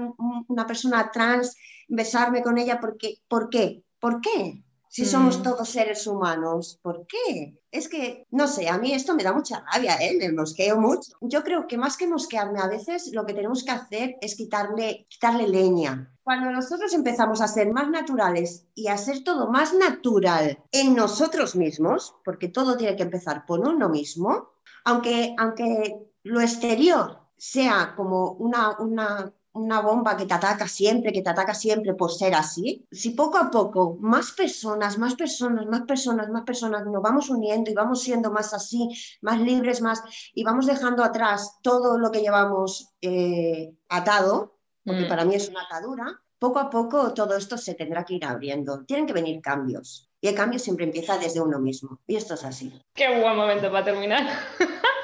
una 0.49 0.67
persona 0.67 1.13
trans, 1.13 1.57
besarme 1.87 2.43
con 2.43 2.59
ella, 2.59 2.81
porque, 2.81 3.19
¿por 3.29 3.51
qué? 3.51 3.85
¿Por 4.01 4.21
qué? 4.21 4.65
Si 4.89 5.05
somos 5.05 5.39
mm. 5.39 5.43
todos 5.43 5.69
seres 5.69 6.07
humanos, 6.07 6.79
¿por 6.83 7.07
qué? 7.07 7.61
Es 7.71 7.89
que, 7.89 8.27
no 8.31 8.49
sé, 8.49 8.69
a 8.69 8.79
mí 8.79 8.93
esto 8.93 9.15
me 9.15 9.23
da 9.23 9.33
mucha 9.33 9.63
rabia, 9.73 9.97
¿eh? 10.01 10.17
me 10.19 10.33
mosqueo 10.33 10.81
mucho. 10.81 11.13
Yo 11.21 11.45
creo 11.45 11.67
que 11.67 11.77
más 11.77 11.97
que 11.97 12.07
mosquearme, 12.07 12.61
a 12.61 12.69
veces 12.69 13.11
lo 13.13 13.27
que 13.27 13.35
tenemos 13.35 13.65
que 13.65 13.71
hacer 13.71 14.17
es 14.21 14.35
quitarle, 14.35 15.07
quitarle 15.09 15.47
leña. 15.49 16.11
Cuando 16.23 16.51
nosotros 16.51 16.93
empezamos 16.95 17.41
a 17.41 17.49
ser 17.49 17.71
más 17.73 17.91
naturales 17.91 18.67
y 18.75 18.89
a 18.89 18.97
ser 18.97 19.25
todo 19.25 19.51
más 19.51 19.75
natural 19.75 20.59
en 20.73 20.95
nosotros 20.95 21.55
mismos, 21.57 22.15
porque 22.25 22.49
todo 22.49 22.77
tiene 22.77 22.97
que 22.97 23.03
empezar 23.03 23.45
por 23.47 23.61
uno 23.61 23.89
mismo, 23.89 24.51
aunque, 24.85 25.35
aunque 25.39 25.99
lo 26.23 26.41
exterior 26.41 27.21
sea 27.37 27.95
como 27.97 28.33
una, 28.33 28.79
una 28.79 29.33
una 29.53 29.81
bomba 29.81 30.17
que 30.17 30.27
te 30.27 30.35
ataca 30.35 30.69
siempre, 30.69 31.13
que 31.13 31.23
te 31.23 31.31
ataca 31.31 31.55
siempre 31.55 31.95
por 31.95 32.13
ser 32.13 32.35
así, 32.35 32.87
si 32.91 33.11
poco 33.11 33.39
a 33.39 33.51
poco 33.51 33.97
más 34.01 34.33
personas, 34.33 34.99
más 34.99 35.15
personas, 35.15 35.67
más 35.67 35.83
personas, 35.83 36.29
más 36.29 36.45
personas 36.45 36.85
nos 36.87 37.03
vamos 37.03 37.31
uniendo 37.31 37.71
y 37.71 37.75
vamos 37.75 38.03
siendo 38.03 38.31
más 38.31 38.55
así, 38.55 38.89
más 39.23 39.41
libres, 39.41 39.81
más 39.81 40.03
y 40.35 40.45
vamos 40.45 40.67
dejando 40.67 41.03
atrás 41.03 41.59
todo 41.63 41.99
lo 41.99 42.11
que 42.11 42.21
llevamos 42.21 42.95
eh, 43.01 43.75
atado, 43.89 44.59
porque 44.85 45.07
mm. 45.07 45.09
para 45.09 45.25
mí 45.25 45.35
es 45.35 45.49
una 45.49 45.63
atadura, 45.63 46.21
poco 46.39 46.59
a 46.59 46.71
poco 46.71 47.13
todo 47.15 47.37
esto 47.37 47.59
se 47.59 47.75
tendrá 47.75 48.05
que 48.05 48.15
ir 48.15 48.25
abriendo. 48.25 48.85
Tienen 48.85 49.07
que 49.07 49.13
venir 49.13 49.41
cambios. 49.41 50.09
Y 50.21 50.29
el 50.29 50.35
cambio 50.35 50.59
siempre 50.59 50.85
empieza 50.85 51.19
desde 51.19 51.41
uno 51.41 51.59
mismo. 51.61 52.01
Y 52.07 52.17
esto 52.17 52.35
es 52.35 52.45
así. 52.45 52.73
Qué 52.95 53.21
buen 53.21 53.37
momento 53.37 53.71
para 53.71 53.85
terminar. 53.85 54.27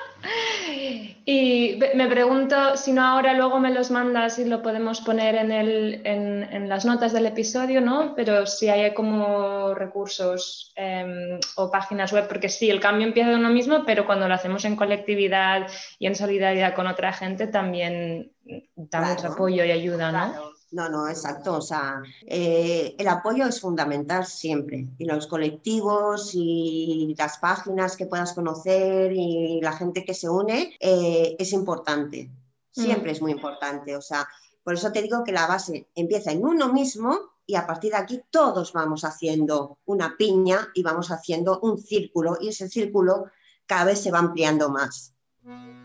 Y 1.26 1.78
me 1.94 2.06
pregunto 2.06 2.76
si 2.76 2.92
no 2.92 3.02
ahora 3.02 3.32
luego 3.32 3.58
me 3.58 3.72
los 3.72 3.90
mandas 3.90 4.38
y 4.38 4.44
lo 4.44 4.62
podemos 4.62 5.00
poner 5.00 5.36
en, 5.36 5.52
el, 5.52 6.02
en, 6.04 6.68
las 6.68 6.84
notas 6.84 7.14
del 7.14 7.24
episodio, 7.24 7.80
¿no? 7.80 8.14
Pero 8.14 8.46
si 8.46 8.68
hay 8.68 8.92
como 8.92 9.74
recursos 9.74 10.72
em, 10.76 11.40
o 11.56 11.70
páginas 11.70 12.12
web, 12.12 12.28
porque 12.28 12.50
sí, 12.50 12.68
el 12.68 12.80
cambio 12.80 13.06
empieza 13.06 13.30
de 13.30 13.36
uno 13.36 13.48
mismo, 13.48 13.84
pero 13.86 14.04
cuando 14.04 14.28
lo 14.28 14.34
hacemos 14.34 14.66
en 14.66 14.76
colectividad 14.76 15.66
y 15.98 16.06
en 16.06 16.14
solidaridad 16.14 16.74
con 16.74 16.86
otra 16.86 17.12
gente 17.12 17.46
también 17.46 18.32
da 18.76 19.00
mucho 19.00 19.28
apoyo 19.28 19.64
y 19.64 19.70
ayuda, 19.70 20.12
¿no? 20.12 20.53
No, 20.74 20.88
no, 20.88 21.08
exacto. 21.08 21.54
O 21.54 21.60
sea, 21.60 22.02
eh, 22.26 22.96
el 22.98 23.06
apoyo 23.06 23.46
es 23.46 23.60
fundamental 23.60 24.26
siempre. 24.26 24.88
Y 24.98 25.04
los 25.04 25.28
colectivos 25.28 26.32
y 26.34 27.14
las 27.16 27.38
páginas 27.38 27.96
que 27.96 28.06
puedas 28.06 28.32
conocer 28.32 29.12
y 29.12 29.60
la 29.62 29.72
gente 29.72 30.04
que 30.04 30.14
se 30.14 30.28
une 30.28 30.76
eh, 30.80 31.36
es 31.38 31.52
importante. 31.52 32.28
Siempre 32.72 33.12
mm. 33.12 33.14
es 33.14 33.22
muy 33.22 33.30
importante. 33.30 33.96
O 33.96 34.02
sea, 34.02 34.26
por 34.64 34.74
eso 34.74 34.90
te 34.90 35.00
digo 35.00 35.22
que 35.22 35.30
la 35.30 35.46
base 35.46 35.86
empieza 35.94 36.32
en 36.32 36.44
uno 36.44 36.72
mismo 36.72 37.20
y 37.46 37.54
a 37.54 37.68
partir 37.68 37.92
de 37.92 37.98
aquí 37.98 38.22
todos 38.30 38.72
vamos 38.72 39.04
haciendo 39.04 39.78
una 39.84 40.16
piña 40.16 40.70
y 40.74 40.82
vamos 40.82 41.12
haciendo 41.12 41.60
un 41.60 41.78
círculo 41.78 42.36
y 42.40 42.48
ese 42.48 42.68
círculo 42.68 43.26
cada 43.66 43.84
vez 43.84 44.00
se 44.00 44.10
va 44.10 44.18
ampliando 44.18 44.70
más. 44.70 45.14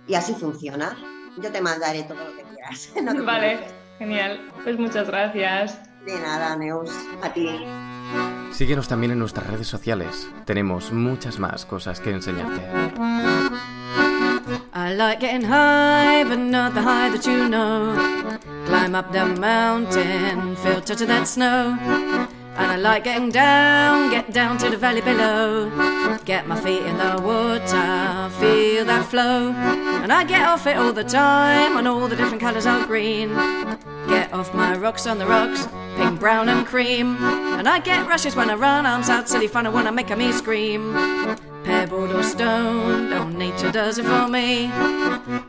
Y 0.07 0.15
así 0.15 0.33
funciona. 0.33 0.97
Yo 1.37 1.51
te 1.51 1.61
mandaré 1.61 2.01
todo 2.05 2.17
lo 2.17 2.35
que 2.35 2.43
quieras. 2.43 2.89
vale. 3.23 3.78
Genial, 3.99 4.39
pues 4.63 4.79
muchas 4.79 5.07
gracias. 5.07 5.79
De 6.05 6.17
nada, 6.21 6.55
Neus, 6.55 6.89
a 7.21 7.33
ti. 7.33 7.49
Síguenos 8.51 8.87
también 8.87 9.11
en 9.11 9.19
nuestras 9.19 9.45
redes 9.47 9.67
sociales. 9.67 10.29
Tenemos 10.45 10.91
muchas 10.91 11.37
más 11.37 11.65
cosas 11.65 11.99
que 11.99 12.11
enseñarte. 12.11 12.61
I 14.73 14.95
like 14.95 15.19
getting 15.19 15.45
high, 15.45 16.23
but 16.23 16.39
not 16.39 16.73
the 16.73 16.81
high 16.81 17.09
that 17.11 17.25
you 17.25 17.49
know. 17.49 17.93
Climb 18.65 18.95
up 18.95 19.11
the 19.11 19.25
mountain, 19.25 20.55
feel 20.55 20.81
touch 20.81 21.01
of 21.01 21.07
that 21.07 21.27
snow. 21.27 21.77
And 22.59 22.69
I 22.69 22.75
like 22.75 23.05
getting 23.05 23.29
down, 23.29 24.11
get 24.11 24.33
down 24.33 24.57
to 24.57 24.69
the 24.69 24.75
valley 24.75 24.99
below. 24.99 25.71
Get 26.25 26.45
my 26.45 26.59
feet 26.59 26.81
in 26.81 26.97
the 26.97 27.21
water, 27.21 28.29
feel 28.37 28.83
that 28.83 29.05
flow. 29.05 29.53
And 30.03 30.11
I 30.11 30.25
get 30.25 30.45
off 30.45 30.67
it 30.67 30.75
all 30.75 30.91
the 30.91 31.05
time 31.05 31.77
on 31.77 31.87
all 31.87 32.09
the 32.09 32.17
different 32.17 32.41
colours 32.41 32.65
are 32.65 32.85
green. 32.85 33.29
Get 34.09 34.33
off 34.33 34.53
my 34.53 34.75
rocks 34.75 35.07
on 35.07 35.19
the 35.19 35.25
rocks, 35.25 35.69
pink, 35.95 36.19
brown, 36.19 36.49
and 36.49 36.67
cream. 36.67 37.15
And 37.57 37.65
I 37.65 37.79
get 37.79 38.05
rushes 38.09 38.35
when 38.35 38.49
I 38.49 38.55
run, 38.55 38.85
arms 38.85 39.09
out, 39.09 39.29
silly 39.29 39.47
fun, 39.47 39.65
I 39.65 39.69
wanna 39.69 39.93
make 39.93 40.09
a 40.09 40.17
me 40.17 40.33
scream. 40.33 40.93
Pebbled 41.63 42.11
or 42.11 42.23
stone, 42.23 43.13
oh, 43.13 43.29
nature 43.29 43.71
does 43.71 43.99
it 43.99 44.05
for 44.05 44.27
me. 44.27 44.69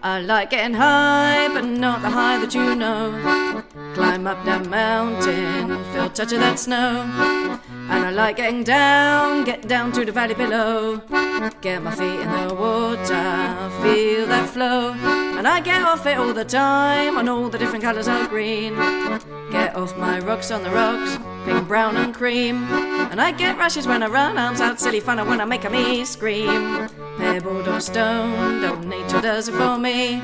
I 0.03 0.21
like 0.21 0.51
getting 0.51 0.75
high, 0.75 1.49
but 1.53 1.65
not 1.65 2.03
the 2.03 2.11
high 2.11 2.39
that 2.39 2.55
you 2.55 2.77
know. 2.77 3.65
Climb 3.95 4.27
up 4.27 4.45
that 4.45 4.69
mountain, 4.69 5.85
feel 5.93 6.09
touch 6.11 6.33
of 6.33 6.41
that 6.41 6.59
snow. 6.59 7.03
And 7.91 8.07
I 8.07 8.11
like 8.11 8.37
getting 8.37 8.63
down, 8.63 9.45
get 9.45 9.67
down 9.67 9.91
to 9.93 10.05
the 10.05 10.13
valley 10.13 10.35
below. 10.35 10.99
Get 11.61 11.83
my 11.83 11.91
feet 11.91 12.21
in 12.21 12.31
the 12.31 12.55
water, 12.55 13.71
feel 13.83 14.27
that 14.29 14.49
flow. 14.49 14.93
And 14.93 15.49
I 15.49 15.61
get 15.61 15.83
off 15.83 16.07
it 16.07 16.19
all 16.19 16.33
the 16.33 16.45
time 16.45 17.19
on 17.19 17.29
all 17.29 17.49
the 17.49 17.59
different 17.59 17.83
colours 17.83 18.07
of 18.07 18.29
green. 18.29 18.77
Get 19.51 19.75
off 19.75 19.97
my 19.97 20.21
rocks 20.21 20.53
on 20.53 20.63
the 20.63 20.71
rocks, 20.71 21.19
pink, 21.45 21.67
brown, 21.67 21.97
and 21.97 22.15
cream. 22.15 22.65
And 23.11 23.21
I 23.21 23.33
get 23.33 23.59
rushes 23.59 23.87
when 23.87 24.05
I 24.05 24.07
run, 24.07 24.39
arms 24.39 24.61
out, 24.61 24.79
silly 24.79 25.01
fun, 25.01 25.19
I 25.19 25.45
make 25.45 25.65
a 25.65 25.71
me 25.71 26.05
scream. 26.05 26.89
Pebbled 27.19 27.67
or 27.67 27.81
stone, 27.81 28.63
don't 28.63 28.89
nature 28.89 29.21
does 29.21 29.49
it 29.49 29.55
for 29.55 29.77
me. 29.77 30.23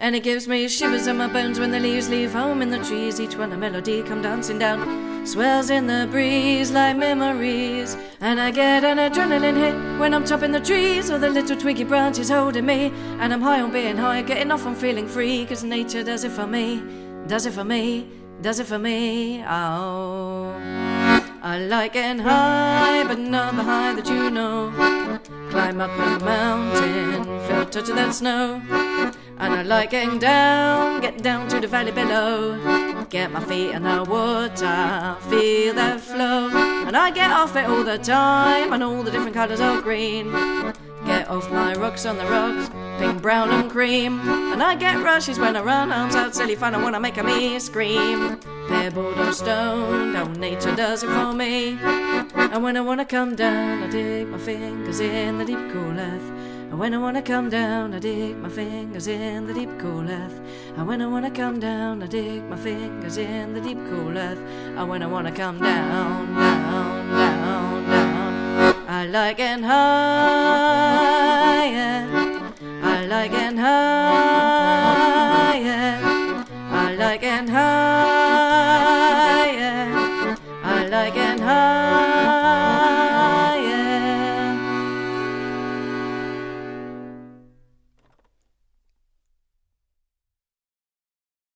And 0.00 0.16
it 0.16 0.22
gives 0.22 0.48
me 0.48 0.66
shivers 0.66 1.06
in 1.06 1.18
my 1.18 1.26
bones 1.26 1.60
when 1.60 1.70
the 1.70 1.78
leaves 1.78 2.08
leave 2.08 2.32
home 2.32 2.62
in 2.62 2.70
the 2.70 2.78
trees. 2.78 3.20
Each 3.20 3.36
one 3.36 3.52
a 3.52 3.56
melody 3.56 4.02
come 4.02 4.22
dancing 4.22 4.58
down, 4.58 5.26
swells 5.26 5.68
in 5.68 5.86
the 5.86 6.08
breeze 6.10 6.70
like 6.70 6.96
memories. 6.96 7.98
And 8.18 8.40
I 8.40 8.50
get 8.50 8.82
an 8.82 8.96
adrenaline 8.96 9.58
hit 9.58 10.00
when 10.00 10.14
I'm 10.14 10.24
chopping 10.24 10.52
the 10.52 10.60
trees, 10.60 11.10
or 11.10 11.18
the 11.18 11.28
little 11.28 11.54
twiggy 11.54 11.84
branches 11.84 12.30
holding 12.30 12.64
me. 12.64 12.92
And 13.20 13.30
I'm 13.30 13.42
high 13.42 13.60
on 13.60 13.72
being 13.72 13.98
high, 13.98 14.22
getting 14.22 14.50
off 14.50 14.64
on 14.64 14.74
feeling 14.74 15.06
free, 15.06 15.44
cause 15.44 15.62
nature 15.64 16.02
does 16.02 16.24
it 16.24 16.32
for 16.32 16.46
me, 16.46 16.82
does 17.26 17.44
it 17.44 17.52
for 17.52 17.64
me, 17.64 18.08
does 18.40 18.58
it 18.58 18.66
for 18.66 18.78
me. 18.78 19.44
Oh. 19.46 20.54
I 21.42 21.58
like 21.58 21.92
getting 21.92 22.22
high, 22.22 23.04
but 23.06 23.18
not 23.18 23.54
the 23.54 23.62
high 23.62 23.94
that 23.94 24.08
you 24.08 24.30
know. 24.30 24.70
Climb 25.50 25.80
up 25.80 25.90
the 25.96 26.24
mountain, 26.24 27.24
feel 27.48 27.66
touch 27.66 27.88
of 27.88 27.96
that 27.96 28.14
snow. 28.14 28.62
And 29.38 29.54
I 29.54 29.62
like 29.62 29.90
getting 29.90 30.18
down, 30.18 31.00
get 31.00 31.22
down 31.22 31.48
to 31.48 31.60
the 31.60 31.66
valley 31.66 31.90
below. 31.92 33.06
Get 33.08 33.32
my 33.32 33.40
feet 33.40 33.70
in 33.72 33.82
the 33.82 34.04
water, 34.04 35.16
feel 35.28 35.74
that 35.74 36.00
flow. 36.00 36.48
And 36.86 36.96
I 36.96 37.10
get 37.10 37.32
off 37.32 37.56
it 37.56 37.64
all 37.64 37.82
the 37.82 37.98
time, 37.98 38.72
and 38.72 38.82
all 38.82 39.02
the 39.02 39.10
different 39.10 39.34
colours 39.34 39.60
of 39.60 39.82
green. 39.82 40.30
Get 41.06 41.28
off 41.28 41.50
my 41.50 41.74
rocks 41.74 42.06
on 42.06 42.18
the 42.18 42.26
rocks, 42.26 42.70
pink, 43.00 43.20
brown, 43.20 43.50
and 43.50 43.70
cream. 43.70 44.20
And 44.52 44.62
I 44.62 44.76
get 44.76 45.02
rushes 45.02 45.38
when 45.38 45.56
I 45.56 45.62
run, 45.62 45.90
arms 45.90 46.14
out, 46.14 46.34
silly 46.34 46.54
fun, 46.54 46.74
I 46.74 46.82
wanna 46.82 47.00
make 47.00 47.16
a 47.16 47.24
me 47.24 47.58
scream 47.58 48.38
pebbled 48.70 49.18
or 49.18 49.32
stone, 49.32 50.14
How 50.14 50.24
nature 50.24 50.74
does 50.74 51.02
it 51.02 51.08
for 51.08 51.32
me. 51.32 51.76
And 52.52 52.62
when 52.62 52.76
I 52.76 52.80
wanna 52.80 53.04
come 53.04 53.34
down, 53.36 53.82
I 53.82 53.88
dig 53.88 54.28
my 54.28 54.38
fingers 54.38 55.00
in 55.00 55.38
the 55.38 55.44
deep 55.44 55.70
cool 55.72 55.98
earth. 55.98 56.30
And 56.70 56.78
when 56.78 56.94
I 56.94 56.98
wanna 56.98 57.22
come 57.22 57.50
down, 57.50 57.92
I 57.94 57.98
dig 57.98 58.36
my 58.36 58.48
fingers 58.48 59.08
in 59.08 59.46
the 59.48 59.54
deep 59.54 59.76
cool 59.80 60.08
earth. 60.08 60.40
And 60.76 60.86
when 60.86 61.02
I 61.02 61.06
wanna 61.06 61.30
come 61.30 61.58
down, 61.58 62.02
I 62.02 62.06
dig 62.06 62.44
my 62.44 62.56
fingers 62.56 63.16
in 63.18 63.54
the 63.54 63.60
deep 63.60 63.78
cool 63.88 64.16
earth. 64.16 64.38
And 64.76 64.88
when 64.88 65.02
I 65.02 65.06
wanna 65.06 65.32
come 65.32 65.58
down, 65.58 66.34
down, 66.34 67.08
down, 67.10 67.84
down, 67.90 68.74
I 68.88 69.06
like 69.06 69.40
it 69.40 69.60
higher. 69.62 70.90
I 72.82 73.06
like 73.14 73.32
it 73.32 73.56
higher. 73.58 73.90
I 76.84 76.94
like 76.94 77.22
it 77.24 77.48
higher. 77.48 78.09